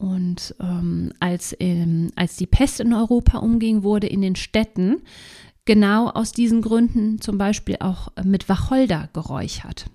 Und 0.00 0.54
ähm, 0.60 1.12
als, 1.20 1.54
ähm, 1.60 2.10
als 2.16 2.36
die 2.36 2.46
Pest 2.46 2.80
in 2.80 2.94
Europa 2.94 3.38
umging, 3.38 3.82
wurde 3.82 4.06
in 4.06 4.22
den 4.22 4.34
Städten 4.34 5.02
genau 5.66 6.08
aus 6.08 6.32
diesen 6.32 6.62
Gründen 6.62 7.20
zum 7.20 7.36
Beispiel 7.36 7.76
auch 7.80 8.08
mit 8.24 8.48
Wacholder 8.48 9.10
geräuchert. 9.12 9.86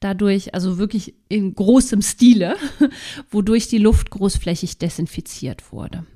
Dadurch, 0.00 0.54
also 0.54 0.78
wirklich 0.78 1.14
in 1.28 1.54
großem 1.54 2.02
Stile, 2.02 2.56
wodurch 3.30 3.68
die 3.68 3.78
Luft 3.78 4.10
großflächig 4.10 4.78
desinfiziert 4.78 5.70
wurde. 5.70 6.06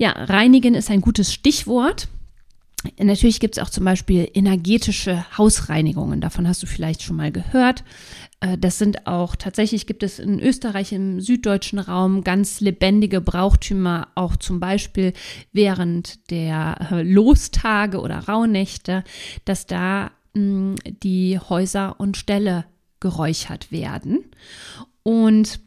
Ja, 0.00 0.12
reinigen 0.12 0.74
ist 0.74 0.90
ein 0.90 1.02
gutes 1.02 1.30
Stichwort. 1.30 2.08
Natürlich 2.98 3.38
gibt 3.38 3.58
es 3.58 3.62
auch 3.62 3.68
zum 3.68 3.84
Beispiel 3.84 4.30
energetische 4.32 5.26
Hausreinigungen. 5.36 6.22
Davon 6.22 6.48
hast 6.48 6.62
du 6.62 6.66
vielleicht 6.66 7.02
schon 7.02 7.16
mal 7.16 7.30
gehört. 7.30 7.84
Äh, 8.40 8.56
das 8.56 8.78
sind 8.78 9.06
auch 9.06 9.36
tatsächlich 9.36 9.86
gibt 9.86 10.02
es 10.02 10.18
in 10.18 10.40
Österreich 10.40 10.92
im 10.92 11.20
süddeutschen 11.20 11.78
Raum 11.78 12.24
ganz 12.24 12.60
lebendige 12.60 13.20
Brauchtümer, 13.20 14.08
auch 14.14 14.36
zum 14.36 14.58
Beispiel 14.58 15.12
während 15.52 16.30
der 16.30 16.88
äh, 16.90 17.02
Lostage 17.02 18.00
oder 18.00 18.20
Rauhnächte, 18.20 19.04
dass 19.44 19.66
da 19.66 20.12
mh, 20.32 20.76
die 21.02 21.38
Häuser 21.38 22.00
und 22.00 22.16
Ställe 22.16 22.64
geräuchert 23.00 23.70
werden. 23.70 24.24
Und 25.02 25.60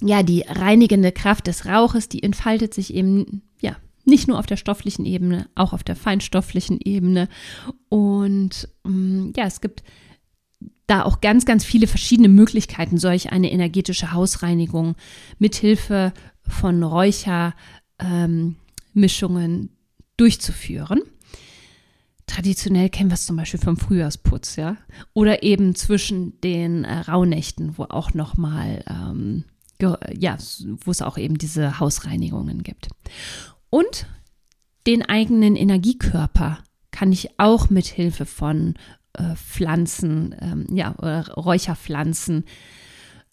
ja, 0.00 0.22
die 0.22 0.44
reinigende 0.46 1.12
Kraft 1.12 1.46
des 1.46 1.66
Rauches, 1.66 2.08
die 2.08 2.22
entfaltet 2.22 2.74
sich 2.74 2.94
eben 2.94 3.42
ja 3.60 3.76
nicht 4.04 4.28
nur 4.28 4.38
auf 4.38 4.46
der 4.46 4.56
stofflichen 4.56 5.04
Ebene, 5.06 5.48
auch 5.54 5.72
auf 5.72 5.84
der 5.84 5.96
feinstofflichen 5.96 6.80
Ebene. 6.80 7.28
Und 7.88 8.68
ähm, 8.84 9.32
ja, 9.36 9.44
es 9.44 9.60
gibt 9.60 9.82
da 10.86 11.02
auch 11.04 11.20
ganz, 11.20 11.46
ganz 11.46 11.64
viele 11.64 11.86
verschiedene 11.86 12.28
Möglichkeiten, 12.28 12.98
solch 12.98 13.32
eine 13.32 13.50
energetische 13.50 14.12
Hausreinigung 14.12 14.96
mithilfe 15.38 16.12
von 16.46 16.82
Räuchermischungen 16.82 17.54
ähm, 18.92 19.70
durchzuführen. 20.16 21.00
Traditionell 22.26 22.88
kennen 22.88 23.10
wir 23.10 23.14
es 23.14 23.26
zum 23.26 23.36
Beispiel 23.36 23.60
vom 23.60 23.76
Frühjahrsputz, 23.76 24.56
ja, 24.56 24.76
oder 25.12 25.42
eben 25.42 25.74
zwischen 25.74 26.40
den 26.40 26.84
äh, 26.84 27.00
Rauhnächten, 27.00 27.76
wo 27.78 27.84
auch 27.84 28.14
noch 28.14 28.36
mal 28.36 28.82
ähm, 28.88 29.44
ja, 30.16 30.36
wo 30.84 30.90
es 30.90 31.02
auch 31.02 31.18
eben 31.18 31.38
diese 31.38 31.78
Hausreinigungen 31.80 32.62
gibt. 32.62 32.88
Und 33.70 34.06
den 34.86 35.02
eigenen 35.02 35.56
Energiekörper 35.56 36.58
kann 36.90 37.12
ich 37.12 37.38
auch 37.38 37.70
mit 37.70 37.86
Hilfe 37.86 38.26
von 38.26 38.74
äh, 39.14 39.34
Pflanzen, 39.34 40.34
ähm, 40.40 40.66
ja, 40.70 40.90
Räucherpflanzen 40.90 42.44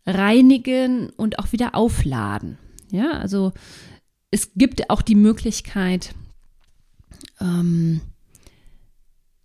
reinigen 0.05 1.09
und 1.11 1.39
auch 1.39 1.51
wieder 1.51 1.75
aufladen. 1.75 2.57
Ja, 2.89 3.11
also 3.11 3.53
es 4.31 4.53
gibt 4.55 4.89
auch 4.89 5.01
die 5.01 5.15
Möglichkeit, 5.15 6.13
ähm, 7.39 8.01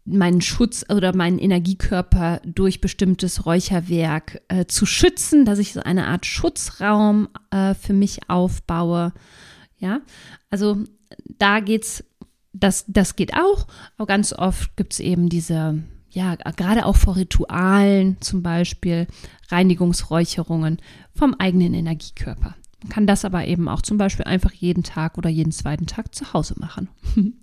meinen 0.06 0.40
Schutz 0.40 0.84
oder 0.88 1.14
meinen 1.14 1.38
Energiekörper 1.38 2.40
durch 2.44 2.80
bestimmtes 2.80 3.44
Räucherwerk 3.44 4.40
äh, 4.48 4.66
zu 4.66 4.86
schützen, 4.86 5.44
dass 5.44 5.58
ich 5.58 5.72
so 5.72 5.80
eine 5.80 6.06
Art 6.06 6.25
Schutzraum 6.25 7.28
äh, 7.50 7.75
für 7.75 7.92
mich 7.92 8.30
aufbaue. 8.30 9.12
Ja, 9.78 10.00
also 10.48 10.78
da 11.38 11.60
geht's, 11.60 12.04
das, 12.52 12.84
das 12.88 13.16
geht 13.16 13.34
auch, 13.34 13.66
aber 13.96 14.06
ganz 14.06 14.32
oft 14.32 14.76
gibt 14.76 14.94
es 14.94 15.00
eben 15.00 15.28
diese, 15.28 15.82
ja, 16.10 16.36
gerade 16.36 16.86
auch 16.86 16.96
vor 16.96 17.16
Ritualen 17.16 18.16
zum 18.20 18.42
Beispiel, 18.42 19.06
Reinigungsräucherungen 19.48 20.78
vom 21.14 21.34
eigenen 21.34 21.75
Energiekörper. 21.75 22.54
Man 22.82 22.88
kann 22.90 23.06
das 23.06 23.25
aber 23.25 23.46
eben 23.46 23.68
auch 23.68 23.82
zum 23.82 23.98
Beispiel 23.98 24.25
einfach 24.25 24.52
jeden 24.52 24.82
Tag 24.82 25.18
oder 25.18 25.28
jeden 25.28 25.52
zweiten 25.52 25.86
Tag 25.86 26.14
zu 26.14 26.32
Hause 26.32 26.54
machen. 26.58 26.88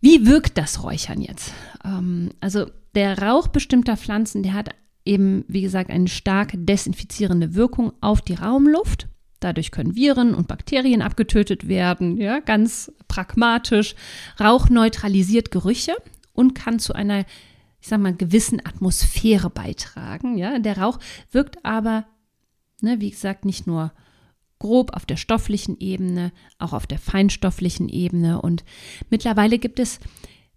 Wie 0.00 0.26
wirkt 0.26 0.58
das 0.58 0.82
Räuchern 0.82 1.20
jetzt? 1.20 1.52
Ähm, 1.84 2.30
also 2.40 2.66
der 2.94 3.18
Rauch 3.18 3.48
bestimmter 3.48 3.96
Pflanzen, 3.96 4.42
der 4.42 4.54
hat 4.54 4.70
eben, 5.04 5.44
wie 5.48 5.62
gesagt, 5.62 5.90
eine 5.90 6.08
stark 6.08 6.52
desinfizierende 6.54 7.54
Wirkung 7.54 7.92
auf 8.00 8.20
die 8.20 8.34
Raumluft. 8.34 9.08
Dadurch 9.40 9.70
können 9.70 9.94
Viren 9.94 10.34
und 10.34 10.48
Bakterien 10.48 11.02
abgetötet 11.02 11.68
werden, 11.68 12.16
ja, 12.16 12.40
ganz 12.40 12.90
pragmatisch. 13.06 13.94
Rauch 14.40 14.68
neutralisiert 14.68 15.50
Gerüche 15.50 15.94
und 16.32 16.54
kann 16.54 16.78
zu 16.78 16.94
einer, 16.94 17.20
ich 17.80 17.88
sag 17.88 18.00
mal, 18.00 18.14
gewissen 18.14 18.64
Atmosphäre 18.64 19.50
beitragen. 19.50 20.38
Ja, 20.38 20.58
der 20.58 20.78
Rauch 20.78 20.98
wirkt 21.30 21.64
aber, 21.64 22.06
ne, 22.80 23.00
wie 23.00 23.10
gesagt, 23.10 23.44
nicht 23.44 23.66
nur 23.66 23.92
grob 24.58 24.94
auf 24.94 25.06
der 25.06 25.16
stofflichen 25.16 25.78
Ebene, 25.78 26.32
auch 26.58 26.72
auf 26.72 26.86
der 26.86 26.98
feinstofflichen 26.98 27.88
Ebene. 27.88 28.40
Und 28.40 28.64
mittlerweile 29.10 29.58
gibt 29.58 29.78
es 29.78 30.00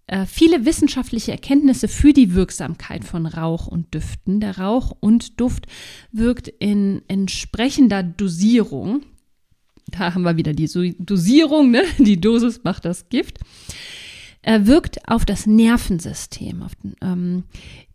äh, 0.08 0.26
viele 0.26 0.66
wissenschaftliche 0.66 1.32
Erkenntnisse 1.32 1.88
für 1.88 2.14
die 2.14 2.34
Wirksamkeit 2.34 3.04
von 3.04 3.26
Rauch 3.26 3.68
und 3.68 3.94
Düften. 3.94 4.40
Der 4.40 4.58
Rauch 4.58 4.96
und 5.00 5.40
Duft 5.40 5.68
wirkt 6.12 6.48
in 6.48 7.04
entsprechender 7.08 8.02
Dosierung. 8.02 9.04
Da 9.88 10.14
haben 10.14 10.24
wir 10.24 10.38
wieder 10.38 10.54
die 10.54 10.96
Dosierung, 10.98 11.72
ne? 11.72 11.84
die 12.00 12.20
Dosis 12.20 12.64
macht 12.64 12.86
das 12.86 13.10
Gift. 13.10 13.40
Er 14.42 14.66
wirkt 14.66 15.08
auf 15.08 15.26
das 15.26 15.46
Nervensystem, 15.46 16.64
auf 16.64 16.74
den, 16.76 16.96
ähm, 17.02 17.44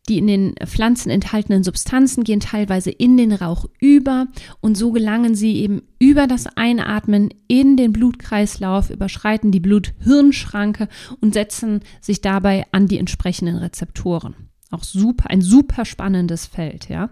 die 0.09 0.19
in 0.19 0.27
den 0.27 0.55
Pflanzen 0.65 1.11
enthaltenen 1.11 1.65
Substanzen 1.65 2.25
gehen 2.25 2.41
teilweise 2.41 2.91
in 2.91 3.17
den 3.17 3.33
Rauch 3.33 3.67
über 3.81 4.27
und 4.61 4.77
so 4.77 4.93
gelangen 4.93 5.35
sie 5.35 5.57
eben 5.57 5.83
über 5.99 6.27
das 6.27 6.47
Einatmen 6.57 7.31
in 7.49 7.77
den 7.77 7.93
Blutkreislauf, 7.93 8.91
überschreiten 8.91 9.51
die 9.51 9.61
Blut-Hirn-Schranke 9.61 10.89
und 11.21 11.35
setzen 11.35 11.81
sich 12.01 12.21
dabei 12.21 12.67
an 12.73 12.87
die 12.87 12.99
entsprechenden 12.99 13.57
Rezeptoren. 13.57 14.35
Auch 14.71 14.85
super, 14.85 15.31
ein 15.31 15.41
super 15.41 15.85
spannendes 15.85 16.47
Feld, 16.47 16.89
ja. 16.89 17.11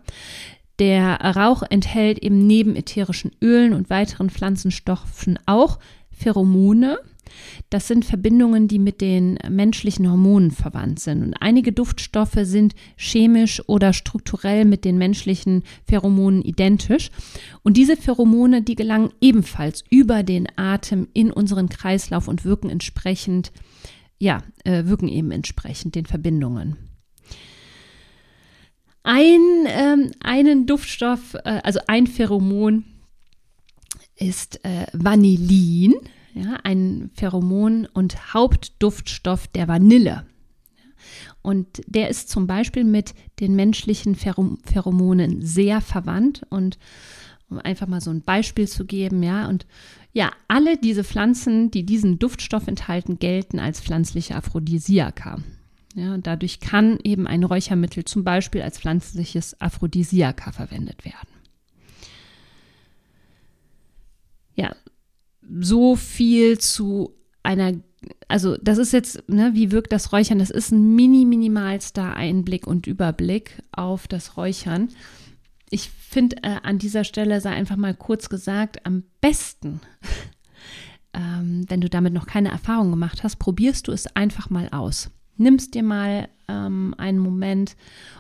Der 0.79 1.21
Rauch 1.21 1.63
enthält 1.69 2.19
eben 2.19 2.47
neben 2.47 2.77
ätherischen 2.77 3.31
Ölen 3.41 3.73
und 3.73 3.89
weiteren 3.89 4.31
Pflanzenstoffen 4.31 5.39
auch 5.47 5.79
Pheromone, 6.11 6.99
das 7.71 7.89
sind 7.89 8.05
Verbindungen, 8.05 8.69
die 8.69 8.79
mit 8.79 9.01
den 9.01 9.39
menschlichen 9.49 10.11
Hormonen 10.11 10.51
verwandt 10.51 11.01
sind. 11.01 11.23
Und 11.23 11.35
einige 11.35 11.73
Duftstoffe 11.73 12.39
sind 12.43 12.75
chemisch 12.97 13.67
oder 13.69 13.93
strukturell 13.93 14.65
mit 14.65 14.85
den 14.85 14.99
menschlichen 14.99 15.63
Pheromonen 15.87 16.43
identisch. 16.43 17.11
Und 17.63 17.77
diese 17.77 17.97
Pheromone, 17.97 18.63
die 18.63 18.75
gelangen 18.75 19.11
ebenfalls 19.21 19.85
über 19.91 20.23
den 20.23 20.47
Atem 20.57 21.09
in 21.15 21.31
unseren 21.31 21.69
Kreislauf 21.69 22.29
und 22.29 22.45
wirken 22.45 22.71
entsprechend, 22.71 23.53
ja, 24.19 24.43
äh, 24.65 24.85
wirken 24.87 25.09
eben 25.09 25.31
entsprechend 25.31 25.95
den 25.95 26.07
Verbindungen. 26.07 26.77
ein, 29.05 29.41
ähm, 29.67 30.13
einen 30.21 30.67
Duftstoff, 30.67 31.35
äh, 31.45 31.61
also 31.65 31.81
ein 31.89 32.07
Pheromon 32.07 32.85
ist 34.17 34.65
äh, 34.65 34.87
Vanillin, 34.93 35.95
ja, 36.35 36.59
ein 36.65 37.11
Pheromon 37.15 37.87
und 37.93 38.35
Hauptduftstoff 38.35 39.49
der 39.49 39.69
Vanille. 39.69 40.27
Und 41.43 41.83
der 41.87 42.09
ist 42.09 42.29
zum 42.29 42.47
Beispiel 42.47 42.85
mit 42.85 43.15
den 43.41 43.57
menschlichen 43.57 44.15
Pheromonen 44.15 45.43
sehr 45.43 45.81
verwandt. 45.81 46.43
Und 46.49 46.79
um 47.49 47.59
einfach 47.59 47.89
mal 47.89 48.01
so 48.01 48.11
ein 48.11 48.23
Beispiel 48.23 48.69
zu 48.69 48.87
geben, 48.87 49.23
ja, 49.23 49.49
und 49.49 49.67
ja, 50.13 50.31
alle 50.49 50.77
diese 50.77 51.05
Pflanzen, 51.05 51.71
die 51.71 51.85
diesen 51.85 52.19
Duftstoff 52.19 52.69
enthalten, 52.69 53.19
gelten 53.19 53.59
als 53.59 53.81
pflanzliche 53.81 54.37
Aphrodisiaka. 54.37 55.39
Ja, 55.95 56.15
und 56.15 56.27
dadurch 56.27 56.61
kann 56.61 56.99
eben 57.03 57.27
ein 57.27 57.45
Räuchermittel 57.45 58.05
zum 58.05 58.25
Beispiel 58.25 58.63
als 58.63 58.79
pflanzliches 58.79 59.61
Aphrodisiaka 59.61 60.53
verwendet 60.53 61.05
werden. 61.05 61.29
Ja, 64.55 64.75
so 65.49 65.97
viel 65.97 66.59
zu 66.59 67.15
einer, 67.43 67.75
also 68.29 68.57
das 68.57 68.79
ist 68.79 68.93
jetzt, 68.93 69.29
ne, 69.29 69.53
wie 69.55 69.73
wirkt 69.73 69.93
das 69.93 70.13
Räuchern? 70.13 70.39
Das 70.39 70.51
ist 70.51 70.71
ein 70.71 70.95
mini, 70.95 71.25
minimalster 71.25 72.15
Einblick 72.15 72.67
und 72.67 72.87
Überblick 72.87 73.63
auf 73.73 74.09
das 74.09 74.37
Räuchern. 74.37 74.89
Ich 75.71 75.91
finde 75.91 76.37
äh, 76.43 76.57
an 76.63 76.79
dieser 76.79 77.05
Stelle 77.05 77.41
sei 77.41 77.51
einfach 77.51 77.77
mal 77.77 77.95
kurz 77.95 78.29
gesagt, 78.29 78.85
am 78.87 79.05
besten, 79.21 79.81
ähm, 81.15 81.65
wenn 81.69 81.81
du 81.81 81.89
damit 81.89 82.13
noch 82.13 82.27
keine 82.27 82.51
Erfahrung 82.51 82.91
gemacht 82.91 83.23
hast, 83.23 83.37
probierst 83.37 83.89
du 83.89 83.93
es 83.93 84.07
einfach 84.15 84.51
mal 84.51 84.69
aus. 84.71 85.11
Nimmst 85.37 85.75
dir 85.75 85.83
mal 85.83 86.29
ähm, 86.49 86.95
einen 86.99 87.19
Moment 87.19 87.77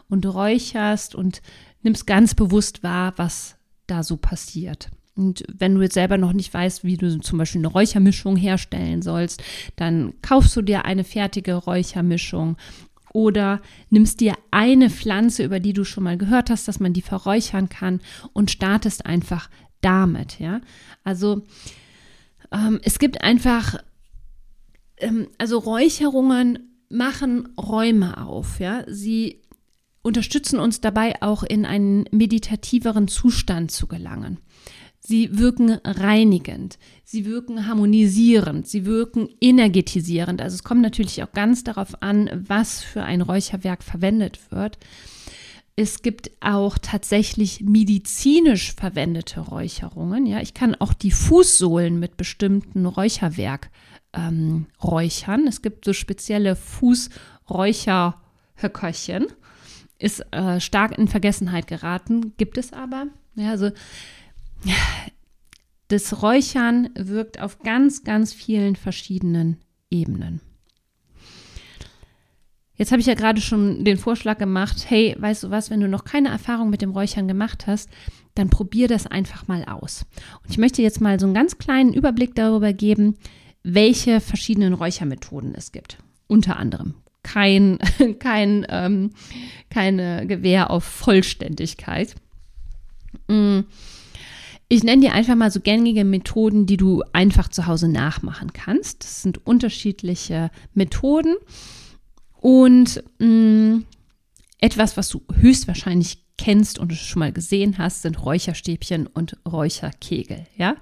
und 0.08 0.26
räucherst 0.26 1.14
und 1.14 1.42
nimmst 1.82 2.06
ganz 2.06 2.34
bewusst 2.34 2.82
wahr, 2.82 3.12
was 3.16 3.56
da 3.86 4.02
so 4.02 4.16
passiert. 4.16 4.90
Und 5.14 5.44
wenn 5.52 5.74
du 5.74 5.82
jetzt 5.82 5.94
selber 5.94 6.16
noch 6.16 6.32
nicht 6.32 6.52
weißt, 6.52 6.84
wie 6.84 6.96
du 6.96 7.20
zum 7.20 7.38
Beispiel 7.38 7.60
eine 7.60 7.68
Räuchermischung 7.68 8.36
herstellen 8.36 9.02
sollst, 9.02 9.42
dann 9.76 10.14
kaufst 10.22 10.56
du 10.56 10.62
dir 10.62 10.84
eine 10.84 11.04
fertige 11.04 11.54
Räuchermischung 11.54 12.56
oder 13.12 13.60
nimmst 13.90 14.20
dir 14.20 14.34
eine 14.50 14.88
Pflanze, 14.88 15.44
über 15.44 15.60
die 15.60 15.74
du 15.74 15.84
schon 15.84 16.04
mal 16.04 16.16
gehört 16.16 16.48
hast, 16.48 16.66
dass 16.66 16.80
man 16.80 16.94
die 16.94 17.02
verräuchern 17.02 17.68
kann 17.68 18.00
und 18.32 18.50
startest 18.50 19.04
einfach 19.04 19.50
damit. 19.82 20.38
Ja, 20.40 20.60
also 21.04 21.42
ähm, 22.50 22.80
es 22.82 22.98
gibt 22.98 23.22
einfach, 23.22 23.76
ähm, 24.96 25.28
also 25.36 25.58
Räucherungen 25.58 26.70
machen 26.88 27.50
Räume 27.58 28.24
auf. 28.24 28.60
Ja, 28.60 28.84
sie 28.86 29.42
unterstützen 30.02 30.58
uns 30.58 30.80
dabei 30.80 31.20
auch 31.22 31.42
in 31.42 31.64
einen 31.64 32.04
meditativeren 32.10 33.08
Zustand 33.08 33.70
zu 33.70 33.86
gelangen. 33.86 34.38
Sie 35.04 35.36
wirken 35.36 35.80
reinigend, 35.84 36.78
sie 37.02 37.24
wirken 37.24 37.66
harmonisierend, 37.66 38.68
sie 38.68 38.86
wirken 38.86 39.28
energetisierend. 39.40 40.40
Also 40.40 40.54
es 40.54 40.62
kommt 40.62 40.80
natürlich 40.80 41.24
auch 41.24 41.32
ganz 41.32 41.64
darauf 41.64 42.04
an, 42.04 42.30
was 42.46 42.82
für 42.82 43.02
ein 43.02 43.20
Räucherwerk 43.20 43.82
verwendet 43.82 44.52
wird. 44.52 44.78
Es 45.74 46.02
gibt 46.02 46.30
auch 46.40 46.78
tatsächlich 46.78 47.62
medizinisch 47.62 48.74
verwendete 48.74 49.40
Räucherungen. 49.40 50.24
Ja, 50.24 50.40
ich 50.40 50.54
kann 50.54 50.76
auch 50.76 50.94
die 50.94 51.10
Fußsohlen 51.10 51.98
mit 51.98 52.16
bestimmten 52.16 52.86
Räucherwerk 52.86 53.70
ähm, 54.12 54.66
räuchern. 54.84 55.48
Es 55.48 55.62
gibt 55.62 55.84
so 55.84 55.94
spezielle 55.94 56.54
Fußräucherhöckerchen. 56.54 59.26
Ist 59.98 60.24
äh, 60.30 60.60
stark 60.60 60.96
in 60.96 61.08
Vergessenheit 61.08 61.66
geraten, 61.66 62.34
gibt 62.36 62.56
es 62.56 62.72
aber. 62.72 63.08
Ja, 63.34 63.50
also 63.50 63.72
das 65.88 66.22
Räuchern 66.22 66.88
wirkt 66.94 67.40
auf 67.40 67.58
ganz, 67.60 68.04
ganz 68.04 68.32
vielen 68.32 68.76
verschiedenen 68.76 69.58
Ebenen. 69.90 70.40
Jetzt 72.74 72.90
habe 72.90 73.00
ich 73.00 73.06
ja 73.06 73.14
gerade 73.14 73.40
schon 73.40 73.84
den 73.84 73.98
Vorschlag 73.98 74.38
gemacht, 74.38 74.86
hey, 74.88 75.14
weißt 75.18 75.44
du 75.44 75.50
was, 75.50 75.70
wenn 75.70 75.80
du 75.80 75.88
noch 75.88 76.04
keine 76.04 76.30
Erfahrung 76.30 76.70
mit 76.70 76.82
dem 76.82 76.90
Räuchern 76.90 77.28
gemacht 77.28 77.66
hast, 77.66 77.90
dann 78.34 78.48
probier 78.48 78.88
das 78.88 79.06
einfach 79.06 79.46
mal 79.46 79.64
aus. 79.64 80.06
Und 80.42 80.50
ich 80.50 80.58
möchte 80.58 80.82
jetzt 80.82 81.00
mal 81.00 81.20
so 81.20 81.26
einen 81.26 81.34
ganz 81.34 81.58
kleinen 81.58 81.92
Überblick 81.92 82.34
darüber 82.34 82.72
geben, 82.72 83.16
welche 83.62 84.20
verschiedenen 84.20 84.72
Räuchermethoden 84.72 85.54
es 85.54 85.70
gibt. 85.70 85.98
Unter 86.26 86.56
anderem 86.56 86.94
kein, 87.22 87.78
kein, 88.18 88.66
ähm, 88.68 89.10
keine 89.70 90.26
Gewähr 90.26 90.70
auf 90.70 90.84
Vollständigkeit. 90.84 92.14
Mhm 93.28 93.66
ich 94.72 94.82
nenne 94.82 95.02
dir 95.02 95.12
einfach 95.12 95.34
mal 95.34 95.50
so 95.50 95.60
gängige 95.60 96.02
Methoden, 96.02 96.64
die 96.64 96.78
du 96.78 97.02
einfach 97.12 97.48
zu 97.48 97.66
Hause 97.66 97.88
nachmachen 97.88 98.54
kannst. 98.54 99.04
Das 99.04 99.20
sind 99.20 99.46
unterschiedliche 99.46 100.50
Methoden 100.72 101.36
und 102.40 103.04
mh, 103.18 103.26
mm, 103.26 103.84
etwas, 104.60 104.96
was 104.96 105.10
du 105.10 105.20
höchstwahrscheinlich 105.34 106.24
kennst 106.38 106.78
und 106.78 106.94
schon 106.94 107.20
mal 107.20 107.32
gesehen 107.32 107.76
hast, 107.76 108.00
sind 108.00 108.24
Räucherstäbchen 108.24 109.08
und 109.08 109.36
Räucherkegel, 109.46 110.46
ja. 110.56 110.76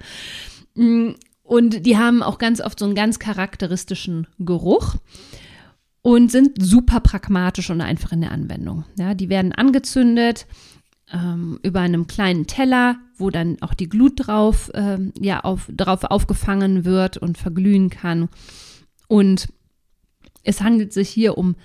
Mm, 0.76 1.14
und 1.42 1.84
die 1.84 1.98
haben 1.98 2.22
auch 2.22 2.38
ganz 2.38 2.60
oft 2.60 2.78
so 2.78 2.84
einen 2.84 2.94
ganz 2.94 3.18
charakteristischen 3.18 4.28
Geruch 4.38 4.94
und 6.02 6.30
sind 6.30 6.62
super 6.62 7.00
pragmatisch 7.00 7.70
und 7.70 7.80
einfach 7.80 8.12
in 8.12 8.20
der 8.20 8.30
Anwendung. 8.30 8.84
Ja, 8.96 9.14
die 9.14 9.28
werden 9.28 9.52
angezündet 9.52 10.46
ähm, 11.12 11.58
über 11.62 11.80
einem 11.80 12.06
kleinen 12.06 12.46
Teller, 12.46 12.98
wo 13.16 13.30
dann 13.30 13.56
auch 13.60 13.74
die 13.74 13.88
Glut 13.88 14.26
drauf, 14.26 14.70
ähm, 14.74 15.12
ja, 15.18 15.40
auf, 15.40 15.68
drauf 15.74 16.04
aufgefangen 16.04 16.84
wird 16.84 17.16
und 17.16 17.38
verglühen 17.38 17.90
kann. 17.90 18.28
Und 19.08 19.48
es 20.42 20.62
handelt 20.62 20.92
sich 20.92 21.08
hier 21.08 21.36
um 21.36 21.56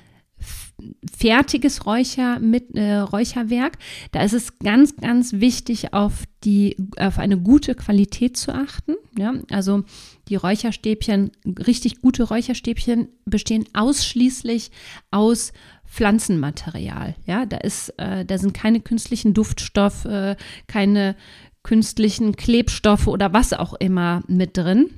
fertiges 1.17 1.85
Räucher 1.85 2.39
mit 2.39 2.75
äh, 2.75 2.97
Räucherwerk. 2.97 3.77
Da 4.11 4.23
ist 4.23 4.33
es 4.33 4.59
ganz, 4.59 4.95
ganz 4.97 5.33
wichtig, 5.33 5.93
auf 5.93 6.23
die, 6.43 6.75
auf 6.97 7.17
eine 7.17 7.39
gute 7.39 7.75
Qualität 7.75 8.35
zu 8.35 8.53
achten. 8.53 8.95
Ja, 9.17 9.33
also 9.51 9.83
die 10.27 10.35
Räucherstäbchen, 10.35 11.31
richtig 11.65 12.01
gute 12.01 12.23
Räucherstäbchen 12.23 13.07
bestehen 13.25 13.65
ausschließlich 13.73 14.71
aus 15.11 15.53
Pflanzenmaterial. 15.95 17.15
Ja, 17.25 17.45
da 17.45 17.57
ist, 17.57 17.89
äh, 17.97 18.25
da 18.25 18.37
sind 18.37 18.53
keine 18.53 18.81
künstlichen 18.81 19.33
Duftstoffe, 19.33 20.03
äh, 20.03 20.35
keine 20.67 21.15
künstlichen 21.63 22.35
Klebstoffe 22.35 23.07
oder 23.07 23.31
was 23.31 23.53
auch 23.53 23.73
immer 23.75 24.21
mit 24.27 24.57
drin. 24.57 24.89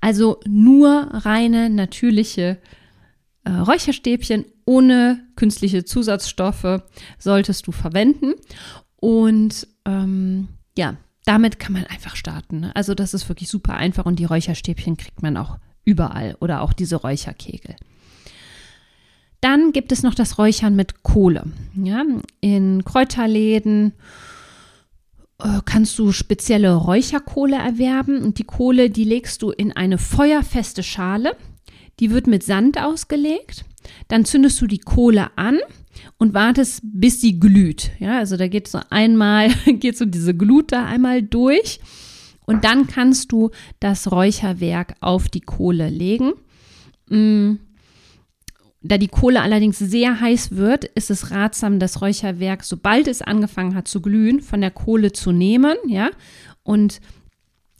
Also 0.00 0.40
nur 0.48 1.08
reine 1.12 1.70
natürliche 1.70 2.58
äh, 3.44 3.50
Räucherstäbchen 3.50 4.46
ohne 4.64 5.24
künstliche 5.36 5.84
Zusatzstoffe 5.84 6.82
solltest 7.18 7.68
du 7.68 7.72
verwenden. 7.72 8.34
Und 8.96 9.68
ähm, 9.84 10.48
ja, 10.76 10.96
damit 11.24 11.60
kann 11.60 11.72
man 11.72 11.84
einfach 11.84 12.16
starten. 12.16 12.60
Ne? 12.60 12.74
Also 12.74 12.96
das 12.96 13.14
ist 13.14 13.28
wirklich 13.28 13.48
super 13.48 13.74
einfach 13.74 14.06
und 14.06 14.18
die 14.18 14.24
Räucherstäbchen 14.24 14.96
kriegt 14.96 15.22
man 15.22 15.36
auch 15.36 15.58
überall 15.84 16.36
oder 16.40 16.62
auch 16.62 16.72
diese 16.72 16.96
Räucherkegel. 16.96 17.76
Dann 19.40 19.72
gibt 19.72 19.92
es 19.92 20.02
noch 20.02 20.14
das 20.14 20.38
Räuchern 20.38 20.74
mit 20.74 21.02
Kohle. 21.02 21.44
Ja, 21.76 22.04
in 22.40 22.84
Kräuterläden 22.84 23.92
äh, 25.38 25.60
kannst 25.64 25.98
du 25.98 26.12
spezielle 26.12 26.74
Räucherkohle 26.74 27.56
erwerben 27.56 28.22
und 28.22 28.38
die 28.38 28.44
Kohle, 28.44 28.90
die 28.90 29.04
legst 29.04 29.42
du 29.42 29.50
in 29.50 29.72
eine 29.72 29.98
feuerfeste 29.98 30.82
Schale. 30.82 31.36
Die 32.00 32.10
wird 32.10 32.26
mit 32.26 32.42
Sand 32.42 32.78
ausgelegt. 32.78 33.64
Dann 34.08 34.24
zündest 34.24 34.60
du 34.60 34.66
die 34.66 34.78
Kohle 34.78 35.36
an 35.36 35.58
und 36.18 36.34
wartest, 36.34 36.80
bis 36.82 37.20
sie 37.20 37.38
glüht. 37.38 37.92
Ja, 37.98 38.18
also 38.18 38.36
da 38.36 38.48
geht 38.48 38.68
so 38.68 38.80
einmal, 38.90 39.50
geht 39.66 39.96
so 39.96 40.04
diese 40.04 40.34
Glut 40.34 40.72
da 40.72 40.84
einmal 40.84 41.22
durch. 41.22 41.80
Und 42.44 42.64
dann 42.64 42.86
kannst 42.86 43.30
du 43.30 43.50
das 43.78 44.10
Räucherwerk 44.10 44.94
auf 45.00 45.28
die 45.28 45.42
Kohle 45.42 45.90
legen. 45.90 46.32
Mm. 47.08 47.56
Da 48.80 48.96
die 48.96 49.08
Kohle 49.08 49.42
allerdings 49.42 49.78
sehr 49.78 50.20
heiß 50.20 50.52
wird, 50.52 50.84
ist 50.84 51.10
es 51.10 51.32
ratsam, 51.32 51.80
das 51.80 52.00
Räucherwerk, 52.00 52.62
sobald 52.62 53.08
es 53.08 53.22
angefangen 53.22 53.74
hat 53.74 53.88
zu 53.88 54.00
glühen, 54.00 54.40
von 54.40 54.60
der 54.60 54.70
Kohle 54.70 55.12
zu 55.12 55.32
nehmen, 55.32 55.76
ja, 55.88 56.10
und 56.62 57.00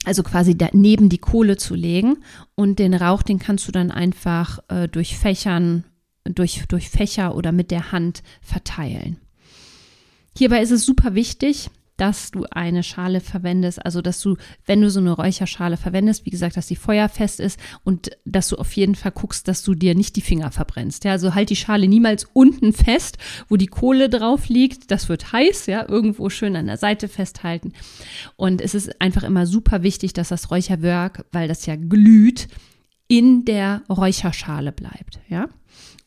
also 0.05 0.23
quasi 0.23 0.57
neben 0.73 1.09
die 1.09 1.17
Kohle 1.17 1.57
zu 1.57 1.75
legen 1.75 2.17
und 2.55 2.79
den 2.79 2.93
Rauch, 2.93 3.21
den 3.21 3.39
kannst 3.39 3.67
du 3.67 3.71
dann 3.71 3.91
einfach 3.91 4.59
äh, 4.69 4.87
durch 4.87 5.17
Fächern, 5.17 5.83
durch, 6.23 6.63
durch 6.67 6.89
Fächer 6.89 7.35
oder 7.35 7.51
mit 7.51 7.71
der 7.71 7.91
Hand 7.91 8.23
verteilen. 8.41 9.17
Hierbei 10.37 10.61
ist 10.61 10.71
es 10.71 10.85
super 10.85 11.15
wichtig, 11.15 11.69
dass 11.99 12.31
du 12.31 12.45
eine 12.51 12.83
Schale 12.83 13.19
verwendest, 13.19 13.85
also 13.85 14.01
dass 14.01 14.21
du, 14.21 14.37
wenn 14.65 14.81
du 14.81 14.89
so 14.89 14.99
eine 14.99 15.11
Räucherschale 15.11 15.77
verwendest, 15.77 16.25
wie 16.25 16.29
gesagt, 16.29 16.55
dass 16.57 16.67
sie 16.67 16.75
feuerfest 16.75 17.39
ist 17.39 17.59
und 17.83 18.11
dass 18.25 18.47
du 18.49 18.55
auf 18.55 18.71
jeden 18.73 18.95
Fall 18.95 19.11
guckst, 19.11 19.47
dass 19.47 19.63
du 19.63 19.75
dir 19.75 19.95
nicht 19.95 20.15
die 20.15 20.21
Finger 20.21 20.51
verbrennst. 20.51 21.03
Ja, 21.03 21.11
also 21.11 21.35
halt 21.35 21.49
die 21.49 21.55
Schale 21.55 21.87
niemals 21.87 22.25
unten 22.33 22.73
fest, 22.73 23.17
wo 23.49 23.57
die 23.57 23.67
Kohle 23.67 24.09
drauf 24.09 24.47
liegt. 24.47 24.91
Das 24.91 25.09
wird 25.09 25.33
heiß, 25.33 25.65
ja, 25.65 25.87
irgendwo 25.87 26.29
schön 26.29 26.55
an 26.55 26.67
der 26.67 26.77
Seite 26.77 27.07
festhalten. 27.07 27.73
Und 28.37 28.61
es 28.61 28.73
ist 28.73 29.01
einfach 29.01 29.23
immer 29.23 29.45
super 29.45 29.83
wichtig, 29.83 30.13
dass 30.13 30.29
das 30.29 30.51
Räucherwerk, 30.51 31.25
weil 31.31 31.47
das 31.47 31.65
ja 31.65 31.75
glüht, 31.75 32.47
in 33.07 33.43
der 33.43 33.81
Räucherschale 33.89 34.71
bleibt, 34.71 35.19
ja. 35.27 35.49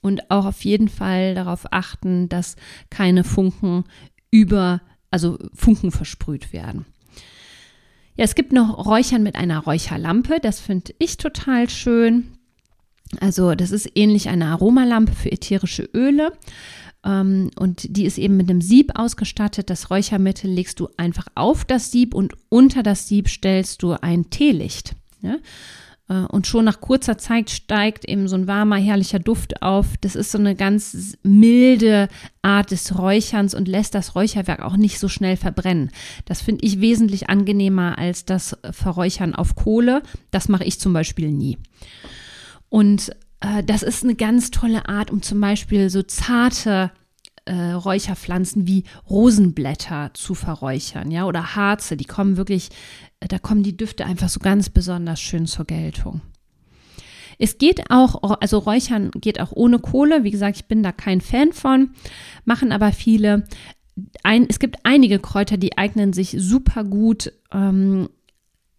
Und 0.00 0.30
auch 0.30 0.46
auf 0.46 0.64
jeden 0.64 0.88
Fall 0.88 1.34
darauf 1.34 1.66
achten, 1.70 2.28
dass 2.28 2.56
keine 2.90 3.24
Funken 3.24 3.84
über, 4.30 4.80
also 5.12 5.38
Funken 5.54 5.92
versprüht 5.92 6.52
werden. 6.52 6.86
Ja, 8.16 8.24
es 8.24 8.34
gibt 8.34 8.52
noch 8.52 8.84
Räuchern 8.84 9.22
mit 9.22 9.36
einer 9.36 9.60
Räucherlampe. 9.60 10.38
Das 10.40 10.60
finde 10.60 10.94
ich 10.98 11.16
total 11.16 11.70
schön. 11.70 12.32
Also 13.20 13.54
das 13.54 13.70
ist 13.70 13.90
ähnlich 13.94 14.28
einer 14.28 14.48
Aromalampe 14.48 15.12
für 15.12 15.32
ätherische 15.32 15.84
Öle. 15.94 16.32
Ähm, 17.04 17.50
und 17.58 17.96
die 17.96 18.04
ist 18.04 18.18
eben 18.18 18.36
mit 18.36 18.50
einem 18.50 18.60
Sieb 18.60 18.92
ausgestattet. 18.98 19.70
Das 19.70 19.90
Räuchermittel 19.90 20.50
legst 20.50 20.80
du 20.80 20.88
einfach 20.96 21.26
auf 21.34 21.64
das 21.64 21.90
Sieb 21.90 22.14
und 22.14 22.34
unter 22.48 22.82
das 22.82 23.08
Sieb 23.08 23.28
stellst 23.28 23.82
du 23.82 23.92
ein 23.92 24.30
Teelicht. 24.30 24.94
Ja? 25.20 25.36
Äh, 26.12 26.26
und 26.26 26.46
schon 26.46 26.64
nach 26.64 26.80
kurzer 26.80 27.18
Zeit 27.18 27.50
steigt 27.50 28.04
eben 28.04 28.28
so 28.28 28.36
ein 28.36 28.46
warmer, 28.46 28.76
herrlicher 28.76 29.18
Duft 29.18 29.62
auf. 29.62 29.86
Das 30.00 30.14
ist 30.14 30.30
so 30.32 30.38
eine 30.38 30.54
ganz 30.54 31.16
milde 31.22 32.08
Art 32.42 32.70
des 32.70 32.98
Räucherns 32.98 33.54
und 33.54 33.68
lässt 33.68 33.94
das 33.94 34.14
Räucherwerk 34.14 34.60
auch 34.60 34.76
nicht 34.76 34.98
so 34.98 35.08
schnell 35.08 35.36
verbrennen. 35.36 35.90
Das 36.24 36.42
finde 36.42 36.64
ich 36.64 36.80
wesentlich 36.80 37.30
angenehmer 37.30 37.98
als 37.98 38.24
das 38.24 38.56
Verräuchern 38.70 39.34
auf 39.34 39.54
Kohle. 39.54 40.02
Das 40.30 40.48
mache 40.48 40.64
ich 40.64 40.78
zum 40.78 40.92
Beispiel 40.92 41.30
nie. 41.30 41.58
Und 42.68 43.10
äh, 43.40 43.62
das 43.64 43.82
ist 43.82 44.04
eine 44.04 44.14
ganz 44.14 44.50
tolle 44.50 44.88
Art, 44.88 45.10
um 45.10 45.22
zum 45.22 45.40
Beispiel 45.40 45.88
so 45.90 46.02
zarte 46.02 46.90
äh, 47.44 47.72
Räucherpflanzen 47.72 48.66
wie 48.66 48.84
Rosenblätter 49.10 50.10
zu 50.14 50.34
verräuchern, 50.34 51.10
ja, 51.10 51.26
oder 51.26 51.56
Harze, 51.56 51.96
die 51.96 52.04
kommen 52.04 52.36
wirklich, 52.36 52.68
da 53.28 53.38
kommen 53.38 53.62
die 53.62 53.76
Düfte 53.76 54.04
einfach 54.04 54.28
so 54.28 54.40
ganz 54.40 54.70
besonders 54.70 55.20
schön 55.20 55.46
zur 55.46 55.64
Geltung. 55.64 56.20
Es 57.38 57.58
geht 57.58 57.90
auch, 57.90 58.40
also 58.40 58.58
Räuchern 58.58 59.10
geht 59.12 59.40
auch 59.40 59.52
ohne 59.52 59.78
Kohle. 59.78 60.22
Wie 60.22 60.30
gesagt, 60.30 60.56
ich 60.56 60.66
bin 60.66 60.82
da 60.82 60.92
kein 60.92 61.20
Fan 61.20 61.52
von, 61.52 61.90
machen 62.44 62.72
aber 62.72 62.92
viele. 62.92 63.44
Ein, 64.22 64.46
es 64.48 64.58
gibt 64.58 64.76
einige 64.84 65.18
Kräuter, 65.18 65.56
die 65.56 65.76
eignen 65.76 66.12
sich 66.12 66.36
super 66.38 66.84
gut 66.84 67.32
ähm, 67.52 68.08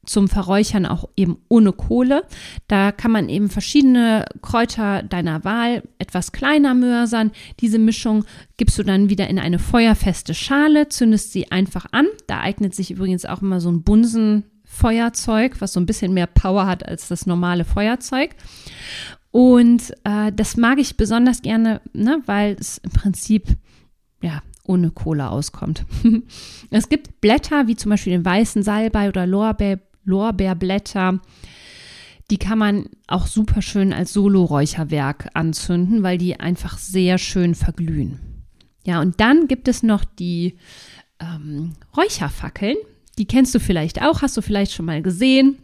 zum 0.05 0.27
Verräuchern 0.27 0.85
auch 0.85 1.09
eben 1.15 1.37
ohne 1.49 1.71
Kohle. 1.71 2.23
Da 2.67 2.91
kann 2.91 3.11
man 3.11 3.29
eben 3.29 3.49
verschiedene 3.49 4.25
Kräuter 4.41 5.03
deiner 5.03 5.43
Wahl 5.43 5.83
etwas 5.97 6.31
kleiner 6.31 6.73
mörsern. 6.73 7.31
Diese 7.59 7.79
Mischung 7.79 8.25
gibst 8.57 8.77
du 8.77 8.83
dann 8.83 9.09
wieder 9.09 9.27
in 9.27 9.39
eine 9.39 9.59
feuerfeste 9.59 10.33
Schale, 10.33 10.89
zündest 10.89 11.31
sie 11.31 11.51
einfach 11.51 11.85
an. 11.91 12.07
Da 12.27 12.41
eignet 12.41 12.75
sich 12.75 12.91
übrigens 12.91 13.25
auch 13.25 13.41
immer 13.41 13.61
so 13.61 13.71
ein 13.71 13.83
Bunsenfeuerzeug, 13.83 15.61
was 15.61 15.73
so 15.73 15.79
ein 15.79 15.85
bisschen 15.85 16.13
mehr 16.13 16.27
Power 16.27 16.65
hat 16.65 16.87
als 16.87 17.07
das 17.07 17.25
normale 17.25 17.65
Feuerzeug. 17.65 18.35
Und 19.31 19.91
äh, 20.03 20.31
das 20.31 20.57
mag 20.57 20.77
ich 20.79 20.95
besonders 20.95 21.41
gerne, 21.41 21.81
ne, 21.93 22.21
weil 22.27 22.55
es 22.59 22.77
im 22.77 22.91
Prinzip 22.91 23.47
ja 24.21 24.43
ohne 24.65 24.91
Kohle 24.91 25.29
auskommt. 25.29 25.85
es 26.69 26.89
gibt 26.89 27.19
Blätter 27.21 27.67
wie 27.67 27.75
zum 27.75 27.89
Beispiel 27.89 28.13
den 28.13 28.25
weißen 28.25 28.63
Salbei 28.63 29.09
oder 29.09 29.25
Lorbeer 29.25 29.79
Lorbeerblätter. 30.05 31.19
Die 32.31 32.37
kann 32.37 32.57
man 32.57 32.89
auch 33.07 33.27
super 33.27 33.61
schön 33.61 33.93
als 33.93 34.13
Solo-Räucherwerk 34.13 35.29
anzünden, 35.33 36.03
weil 36.03 36.17
die 36.17 36.39
einfach 36.39 36.77
sehr 36.77 37.17
schön 37.17 37.53
verglühen. 37.55 38.19
Ja, 38.85 39.01
und 39.01 39.19
dann 39.19 39.47
gibt 39.47 39.67
es 39.67 39.83
noch 39.83 40.03
die 40.03 40.57
ähm, 41.19 41.73
Räucherfackeln. 41.95 42.77
Die 43.17 43.25
kennst 43.25 43.53
du 43.53 43.59
vielleicht 43.59 44.01
auch, 44.01 44.21
hast 44.21 44.35
du 44.37 44.41
vielleicht 44.41 44.73
schon 44.73 44.85
mal 44.85 45.01
gesehen. 45.01 45.57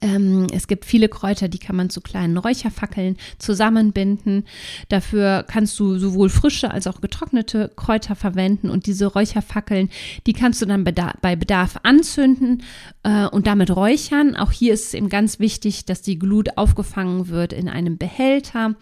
Ähm, 0.00 0.46
es 0.50 0.66
gibt 0.66 0.86
viele 0.86 1.08
Kräuter, 1.10 1.48
die 1.48 1.58
kann 1.58 1.76
man 1.76 1.90
zu 1.90 2.00
kleinen 2.00 2.38
Räucherfackeln 2.38 3.18
zusammenbinden. 3.38 4.44
Dafür 4.88 5.44
kannst 5.46 5.78
du 5.78 5.98
sowohl 5.98 6.30
frische 6.30 6.70
als 6.70 6.86
auch 6.86 7.02
getrocknete 7.02 7.70
Kräuter 7.76 8.16
verwenden 8.16 8.70
und 8.70 8.86
diese 8.86 9.06
Räucherfackeln, 9.06 9.90
die 10.26 10.32
kannst 10.32 10.62
du 10.62 10.66
dann 10.66 10.84
bei 10.84 11.36
Bedarf 11.36 11.80
anzünden 11.82 12.62
äh, 13.02 13.26
und 13.26 13.46
damit 13.46 13.76
räuchern. 13.76 14.36
Auch 14.36 14.52
hier 14.52 14.72
ist 14.72 14.86
es 14.86 14.94
eben 14.94 15.10
ganz 15.10 15.38
wichtig, 15.38 15.84
dass 15.84 16.00
die 16.00 16.18
Glut 16.18 16.56
aufgefangen 16.56 17.28
wird 17.28 17.52
in 17.52 17.68
einem 17.68 17.98
Behälter 17.98 18.76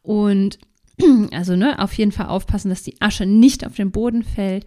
und 0.00 0.58
also 1.32 1.54
ne, 1.54 1.78
auf 1.78 1.92
jeden 1.92 2.12
Fall 2.12 2.28
aufpassen, 2.28 2.70
dass 2.70 2.82
die 2.82 3.00
Asche 3.02 3.26
nicht 3.26 3.66
auf 3.66 3.74
den 3.74 3.90
Boden 3.90 4.22
fällt. 4.22 4.64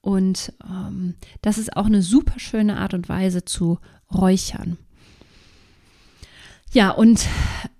Und 0.00 0.54
ähm, 0.64 1.16
das 1.42 1.58
ist 1.58 1.76
auch 1.76 1.86
eine 1.86 2.00
super 2.00 2.38
schöne 2.38 2.78
Art 2.78 2.94
und 2.94 3.08
Weise 3.10 3.44
zu 3.44 3.78
räuchern. 4.14 4.78
Ja, 6.72 6.90
und 6.90 7.26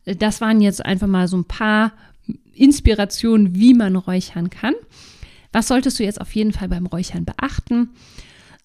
das 0.05 0.41
waren 0.41 0.61
jetzt 0.61 0.85
einfach 0.85 1.07
mal 1.07 1.29
so 1.29 1.37
ein 1.37 1.45
paar 1.45 1.93
Inspirationen, 2.53 3.55
wie 3.55 3.75
man 3.75 3.97
räuchern 3.97 4.51
kann. 4.51 4.75
Was 5.53 5.69
solltest 5.69 5.99
du 5.99 6.05
jetzt 6.05 6.21
auf 6.21 6.35
jeden 6.35 6.53
Fall 6.53 6.69
beim 6.69 6.87
Räuchern 6.87 7.25
beachten? 7.25 7.91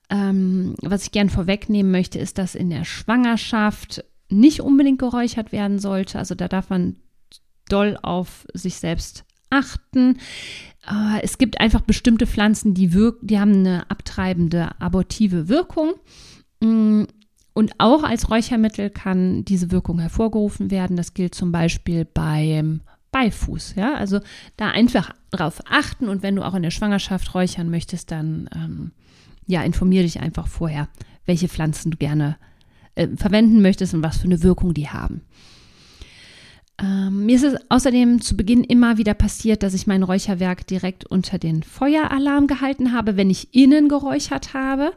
Ähm, 0.09 0.75
was 0.81 1.03
ich 1.03 1.11
gern 1.11 1.29
vorwegnehmen 1.29 1.91
möchte, 1.91 2.19
ist, 2.19 2.37
dass 2.37 2.55
in 2.55 2.69
der 2.69 2.85
Schwangerschaft 2.85 4.03
nicht 4.29 4.61
unbedingt 4.61 4.99
geräuchert 4.99 5.51
werden 5.51 5.79
sollte. 5.79 6.19
Also 6.19 6.35
da 6.35 6.47
darf 6.47 6.69
man 6.69 6.97
doll 7.69 7.97
auf 8.01 8.45
sich 8.53 8.75
selbst 8.75 9.23
achten. 9.49 10.17
Äh, 10.87 11.21
es 11.21 11.37
gibt 11.37 11.59
einfach 11.59 11.81
bestimmte 11.81 12.27
Pflanzen, 12.27 12.73
die, 12.73 12.93
wirk 12.93 13.19
die 13.21 13.39
haben 13.39 13.53
eine 13.53 13.89
abtreibende, 13.89 14.69
abortive 14.79 15.47
Wirkung. 15.47 15.93
Mm, 16.61 17.03
und 17.53 17.73
auch 17.79 18.03
als 18.03 18.29
Räuchermittel 18.29 18.89
kann 18.89 19.43
diese 19.43 19.71
Wirkung 19.71 19.99
hervorgerufen 19.99 20.71
werden. 20.71 20.95
Das 20.95 21.13
gilt 21.13 21.35
zum 21.35 21.51
Beispiel 21.51 22.05
beim 22.05 22.81
Beifuß. 23.11 23.75
Ja? 23.75 23.95
Also 23.95 24.19
da 24.57 24.69
einfach 24.69 25.11
drauf 25.31 25.61
achten 25.69 26.07
und 26.07 26.23
wenn 26.23 26.35
du 26.35 26.43
auch 26.43 26.55
in 26.55 26.63
der 26.63 26.71
Schwangerschaft 26.71 27.35
räuchern 27.35 27.69
möchtest, 27.69 28.11
dann 28.11 28.49
ähm, 28.55 28.91
ja, 29.47 29.63
informiere 29.63 30.03
dich 30.03 30.21
einfach 30.21 30.47
vorher, 30.47 30.87
welche 31.25 31.49
Pflanzen 31.49 31.91
du 31.91 31.97
gerne 31.97 32.37
äh, 32.95 33.07
verwenden 33.15 33.61
möchtest 33.61 33.93
und 33.93 34.03
was 34.03 34.17
für 34.17 34.25
eine 34.25 34.43
Wirkung 34.43 34.73
die 34.73 34.89
haben. 34.89 35.21
Ähm, 36.81 37.25
mir 37.25 37.35
ist 37.35 37.43
es 37.43 37.55
außerdem 37.69 38.21
zu 38.21 38.35
Beginn 38.35 38.63
immer 38.63 38.97
wieder 38.97 39.13
passiert, 39.13 39.61
dass 39.61 39.73
ich 39.73 39.87
mein 39.87 40.03
Räucherwerk 40.03 40.65
direkt 40.65 41.05
unter 41.05 41.37
den 41.37 41.63
Feueralarm 41.63 42.47
gehalten 42.47 42.93
habe, 42.93 43.17
wenn 43.17 43.29
ich 43.29 43.53
innen 43.53 43.87
geräuchert 43.87 44.53
habe. 44.53 44.93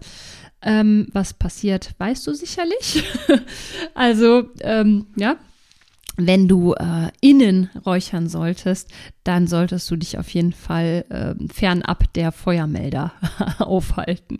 Ähm, 0.66 1.08
was 1.12 1.34
passiert, 1.34 1.94
weißt 1.98 2.26
du 2.26 2.32
sicherlich. 2.32 3.04
also, 3.94 4.44
ähm, 4.62 5.06
ja, 5.14 5.36
wenn 6.16 6.48
du 6.48 6.74
äh, 6.74 7.10
innen 7.20 7.70
räuchern 7.84 8.28
solltest, 8.28 8.90
dann 9.24 9.46
solltest 9.46 9.90
du 9.90 9.96
dich 9.96 10.18
auf 10.18 10.28
jeden 10.30 10.52
Fall 10.52 11.04
äh, 11.10 11.52
fernab 11.52 12.12
der 12.14 12.32
Feuermelder 12.32 13.12
aufhalten. 13.58 14.38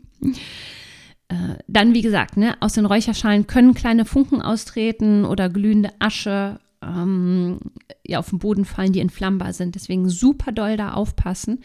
Äh, 1.28 1.56
dann, 1.66 1.92
wie 1.92 2.02
gesagt, 2.02 2.36
ne, 2.36 2.56
aus 2.60 2.74
den 2.74 2.86
Räucherschalen 2.86 3.46
können 3.46 3.74
kleine 3.74 4.04
Funken 4.04 4.40
austreten 4.40 5.24
oder 5.24 5.48
glühende 5.48 5.90
Asche 5.98 6.60
ähm, 6.80 7.58
ja, 8.06 8.18
auf 8.18 8.30
den 8.30 8.38
Boden 8.38 8.64
fallen, 8.64 8.92
die 8.92 9.00
entflammbar 9.00 9.52
sind. 9.52 9.74
Deswegen 9.74 10.08
super 10.08 10.52
doll 10.52 10.76
da 10.76 10.92
aufpassen. 10.92 11.60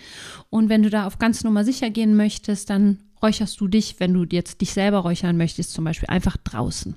Und 0.50 0.70
wenn 0.70 0.84
du 0.84 0.90
da 0.90 1.06
auf 1.06 1.20
ganz 1.20 1.44
Nummer 1.44 1.64
sicher 1.64 1.90
gehen 1.90 2.16
möchtest, 2.16 2.70
dann 2.70 3.00
räucherst 3.22 3.60
du 3.60 3.68
dich, 3.68 4.00
wenn 4.00 4.14
du 4.14 4.26
jetzt 4.30 4.62
dich 4.62 4.74
selber 4.74 5.00
räuchern 5.00 5.38
möchtest, 5.38 5.74
zum 5.74 5.84
Beispiel 5.84 6.10
einfach 6.10 6.38
draußen. 6.38 6.96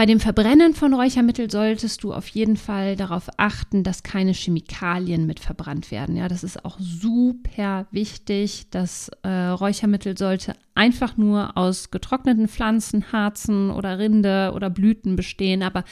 Bei 0.00 0.06
dem 0.06 0.18
Verbrennen 0.18 0.72
von 0.72 0.94
Räuchermittel 0.94 1.50
solltest 1.50 2.02
du 2.02 2.14
auf 2.14 2.26
jeden 2.28 2.56
Fall 2.56 2.96
darauf 2.96 3.28
achten, 3.36 3.84
dass 3.84 4.02
keine 4.02 4.32
Chemikalien 4.32 5.26
mit 5.26 5.40
verbrannt 5.40 5.90
werden. 5.90 6.16
Ja, 6.16 6.26
das 6.26 6.42
ist 6.42 6.64
auch 6.64 6.78
super 6.80 7.86
wichtig. 7.90 8.68
Das 8.70 9.10
äh, 9.22 9.28
Räuchermittel 9.28 10.16
sollte 10.16 10.54
einfach 10.74 11.18
nur 11.18 11.54
aus 11.58 11.90
getrockneten 11.90 12.48
Pflanzen, 12.48 13.12
Harzen 13.12 13.70
oder 13.70 13.98
Rinde 13.98 14.52
oder 14.54 14.70
Blüten 14.70 15.16
bestehen, 15.16 15.62
aber 15.62 15.84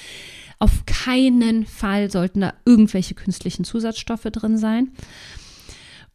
auf 0.59 0.87
keinen 0.87 1.67
Fall 1.67 2.11
sollten 2.11 2.41
da 2.41 2.55
irgendwelche 2.65 3.15
künstlichen 3.15 3.65
Zusatzstoffe 3.65 4.23
drin 4.33 4.57
sein. 4.57 4.89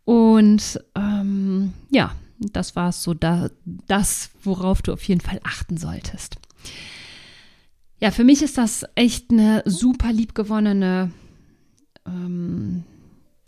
Und 0.03 0.79
ähm, 0.95 1.73
ja, 1.91 2.15
das 2.51 2.75
war 2.75 2.91
so 2.91 3.13
da, 3.13 3.49
das, 3.65 4.31
worauf 4.43 4.81
du 4.81 4.93
auf 4.93 5.03
jeden 5.03 5.21
Fall 5.21 5.39
achten 5.43 5.77
solltest. 5.77 6.37
Ja, 7.99 8.11
für 8.11 8.23
mich 8.23 8.41
ist 8.41 8.57
das 8.57 8.85
echt 8.95 9.31
eine 9.31 9.63
super 9.65 10.11
liebgewonnene 10.11 11.11
ähm, 12.05 12.83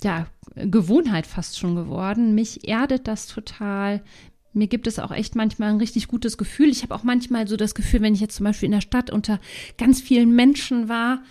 ja, 0.04 0.28
Gewohnheit 0.56 1.28
fast 1.28 1.60
schon 1.60 1.76
geworden. 1.76 2.36
Mich 2.36 2.68
erdet 2.68 3.08
das 3.08 3.28
total. 3.28 4.02
mir 4.54 4.68
gibt 4.68 4.88
es 4.88 5.00
auch 5.00 5.12
echt 5.12 5.36
manchmal 5.36 5.72
ein 5.72 5.78
richtig 5.80 6.08
gutes 6.08 6.38
Gefühl. 6.38 6.70
Ich 6.70 6.84
habe 6.84 6.96
auch 6.96 7.04
manchmal 7.04 7.48
so 7.48 7.58
das 7.58 7.76
Gefühl, 7.76 8.02
wenn 8.02 8.14
ich 8.14 8.22
jetzt 8.22 8.38
zum 8.38 8.46
Beispiel 8.46 8.68
in 8.68 8.72
der 8.72 8.82
Stadt 8.82 9.10
unter 9.10 9.40
ganz 9.78 10.00
vielen 10.00 10.34
Menschen 10.34 10.88
war, 10.88 11.22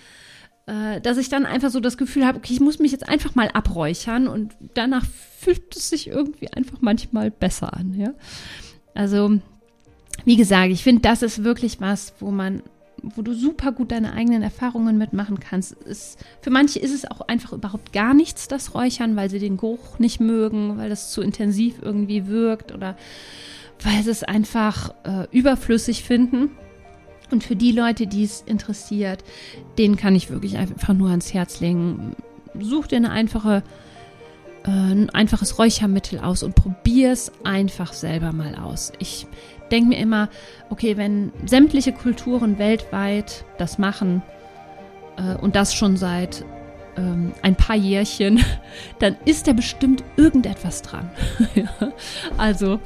dass 0.66 1.18
ich 1.18 1.28
dann 1.28 1.44
einfach 1.44 1.70
so 1.70 1.80
das 1.80 1.98
Gefühl 1.98 2.24
habe, 2.24 2.38
okay, 2.38 2.52
ich 2.52 2.60
muss 2.60 2.78
mich 2.78 2.92
jetzt 2.92 3.08
einfach 3.08 3.34
mal 3.34 3.48
abräuchern 3.48 4.28
und 4.28 4.54
danach 4.74 5.04
fühlt 5.38 5.76
es 5.76 5.90
sich 5.90 6.08
irgendwie 6.08 6.48
einfach 6.52 6.78
manchmal 6.80 7.30
besser 7.30 7.74
an. 7.74 7.94
Ja? 7.94 8.14
Also, 8.94 9.38
wie 10.24 10.36
gesagt, 10.36 10.70
ich 10.70 10.82
finde, 10.82 11.02
das 11.02 11.22
ist 11.22 11.44
wirklich 11.44 11.80
was, 11.80 12.14
wo 12.20 12.30
man 12.30 12.62
wo 13.16 13.22
du 13.22 13.34
super 13.34 13.72
gut 13.72 13.92
deine 13.92 14.14
eigenen 14.14 14.42
Erfahrungen 14.42 14.96
mitmachen 14.98 15.38
kannst. 15.40 15.72
Ist, 15.72 16.18
für 16.40 16.50
manche 16.50 16.78
ist 16.78 16.94
es 16.94 17.10
auch 17.10 17.20
einfach 17.22 17.52
überhaupt 17.52 17.92
gar 17.92 18.14
nichts, 18.14 18.48
das 18.48 18.74
Räuchern, 18.74 19.16
weil 19.16 19.30
sie 19.30 19.38
den 19.38 19.56
Geruch 19.56 19.98
nicht 19.98 20.20
mögen, 20.20 20.78
weil 20.78 20.88
das 20.88 21.10
zu 21.10 21.20
intensiv 21.20 21.76
irgendwie 21.82 22.28
wirkt 22.28 22.72
oder 22.72 22.96
weil 23.82 24.02
sie 24.02 24.10
es 24.10 24.24
einfach 24.24 24.94
äh, 25.04 25.26
überflüssig 25.30 26.04
finden. 26.04 26.50
Und 27.34 27.42
für 27.42 27.56
die 27.56 27.72
Leute, 27.72 28.06
die 28.06 28.22
es 28.22 28.42
interessiert, 28.42 29.24
denen 29.76 29.96
kann 29.96 30.14
ich 30.14 30.30
wirklich 30.30 30.56
einfach 30.56 30.94
nur 30.94 31.10
ans 31.10 31.34
Herz 31.34 31.58
legen. 31.58 32.14
Such 32.60 32.86
dir 32.86 32.94
eine 32.98 33.10
einfache, 33.10 33.64
äh, 34.64 34.70
ein 34.70 35.10
einfaches 35.10 35.58
Räuchermittel 35.58 36.20
aus 36.20 36.44
und 36.44 36.54
probier 36.54 37.10
es 37.10 37.32
einfach 37.42 37.92
selber 37.92 38.32
mal 38.32 38.54
aus. 38.54 38.92
Ich 39.00 39.26
denke 39.72 39.88
mir 39.88 39.98
immer, 39.98 40.28
okay, 40.70 40.96
wenn 40.96 41.32
sämtliche 41.44 41.90
Kulturen 41.90 42.60
weltweit 42.60 43.44
das 43.58 43.78
machen 43.78 44.22
äh, 45.16 45.34
und 45.34 45.56
das 45.56 45.74
schon 45.74 45.96
seit 45.96 46.44
ähm, 46.96 47.32
ein 47.42 47.56
paar 47.56 47.76
Jährchen, 47.76 48.42
dann 48.98 49.16
ist 49.24 49.46
da 49.46 49.52
bestimmt 49.52 50.02
irgendetwas 50.16 50.82
dran. 50.82 51.08
Also, 52.36 52.80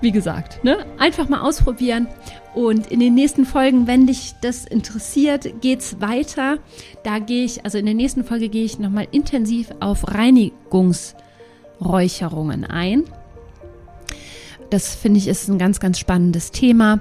wie 0.00 0.12
gesagt, 0.12 0.64
ne? 0.64 0.86
einfach 0.98 1.28
mal 1.28 1.42
ausprobieren. 1.42 2.08
Und 2.54 2.86
in 2.86 3.00
den 3.00 3.12
nächsten 3.14 3.44
Folgen, 3.44 3.86
wenn 3.86 4.06
dich 4.06 4.32
das 4.40 4.64
interessiert, 4.64 5.60
geht 5.60 5.80
es 5.80 6.00
weiter. 6.00 6.56
Da 7.02 7.18
gehe 7.18 7.44
ich, 7.44 7.62
also 7.64 7.76
in 7.78 7.84
der 7.86 7.94
nächsten 7.94 8.22
Folge 8.24 8.48
gehe 8.48 8.64
ich 8.64 8.78
nochmal 8.78 9.08
intensiv 9.10 9.72
auf 9.80 10.14
Reinigungsräucherungen 10.14 12.64
ein. 12.64 13.02
Das 14.70 14.94
finde 14.94 15.18
ich 15.18 15.26
ist 15.28 15.48
ein 15.48 15.58
ganz, 15.58 15.80
ganz 15.80 15.98
spannendes 15.98 16.52
Thema. 16.52 17.00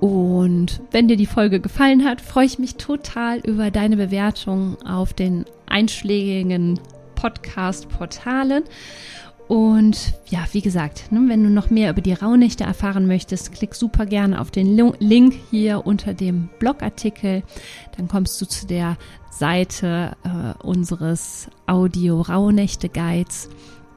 Und 0.00 0.80
wenn 0.90 1.08
dir 1.08 1.16
die 1.16 1.26
Folge 1.26 1.60
gefallen 1.60 2.04
hat, 2.04 2.22
freue 2.22 2.46
ich 2.46 2.58
mich 2.58 2.76
total 2.76 3.38
über 3.40 3.70
deine 3.70 3.96
Bewertung 3.96 4.76
auf 4.82 5.12
den 5.12 5.44
einschlägigen 5.66 6.80
Podcast-Portalen. 7.16 8.64
Und 9.46 10.14
ja, 10.28 10.46
wie 10.52 10.62
gesagt, 10.62 11.10
ne, 11.12 11.20
wenn 11.26 11.42
du 11.42 11.50
noch 11.50 11.70
mehr 11.70 11.90
über 11.90 12.00
die 12.00 12.12
Rauhnächte 12.12 12.64
erfahren 12.64 13.06
möchtest, 13.06 13.52
klick 13.52 13.74
super 13.74 14.06
gerne 14.06 14.40
auf 14.40 14.50
den 14.50 14.74
Link 15.00 15.34
hier 15.50 15.86
unter 15.86 16.14
dem 16.14 16.48
Blogartikel. 16.60 17.42
Dann 17.96 18.08
kommst 18.08 18.40
du 18.40 18.46
zu 18.46 18.66
der 18.66 18.96
Seite 19.30 20.16
äh, 20.22 20.62
unseres 20.62 21.48
Audio-Rauhnächte-Guides. 21.66 23.50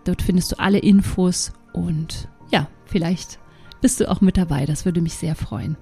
Dort 0.06 0.22
findest 0.22 0.52
du 0.52 0.60
alle 0.60 0.80
Infos 0.80 1.54
und 1.72 2.28
ja, 2.52 2.68
vielleicht 2.86 3.40
bist 3.80 4.00
du 4.00 4.10
auch 4.10 4.22
mit 4.22 4.38
dabei. 4.38 4.66
Das 4.66 4.86
würde 4.86 5.02
mich 5.02 5.14
sehr 5.14 5.36
freuen. 5.36 5.78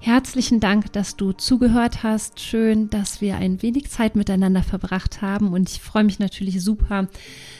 Herzlichen 0.00 0.60
Dank, 0.60 0.92
dass 0.92 1.16
du 1.16 1.32
zugehört 1.32 2.02
hast. 2.02 2.40
Schön, 2.40 2.88
dass 2.88 3.20
wir 3.20 3.36
ein 3.36 3.62
wenig 3.62 3.90
Zeit 3.90 4.14
miteinander 4.14 4.62
verbracht 4.62 5.22
haben. 5.22 5.52
Und 5.52 5.68
ich 5.68 5.80
freue 5.80 6.04
mich 6.04 6.18
natürlich 6.18 6.62
super 6.62 7.08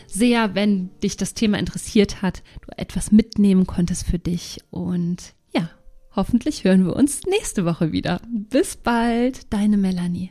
sehr, 0.06 0.54
wenn 0.54 0.90
dich 1.00 1.16
das 1.16 1.34
Thema 1.34 1.58
interessiert 1.58 2.22
hat, 2.22 2.42
du 2.62 2.68
etwas 2.76 3.10
mitnehmen 3.10 3.66
konntest 3.66 4.06
für 4.06 4.18
dich. 4.18 4.60
Und 4.70 5.34
ja, 5.54 5.68
hoffentlich 6.14 6.64
hören 6.64 6.86
wir 6.86 6.94
uns 6.94 7.22
nächste 7.24 7.64
Woche 7.64 7.92
wieder. 7.92 8.20
Bis 8.28 8.76
bald, 8.76 9.52
deine 9.52 9.76
Melanie. 9.76 10.30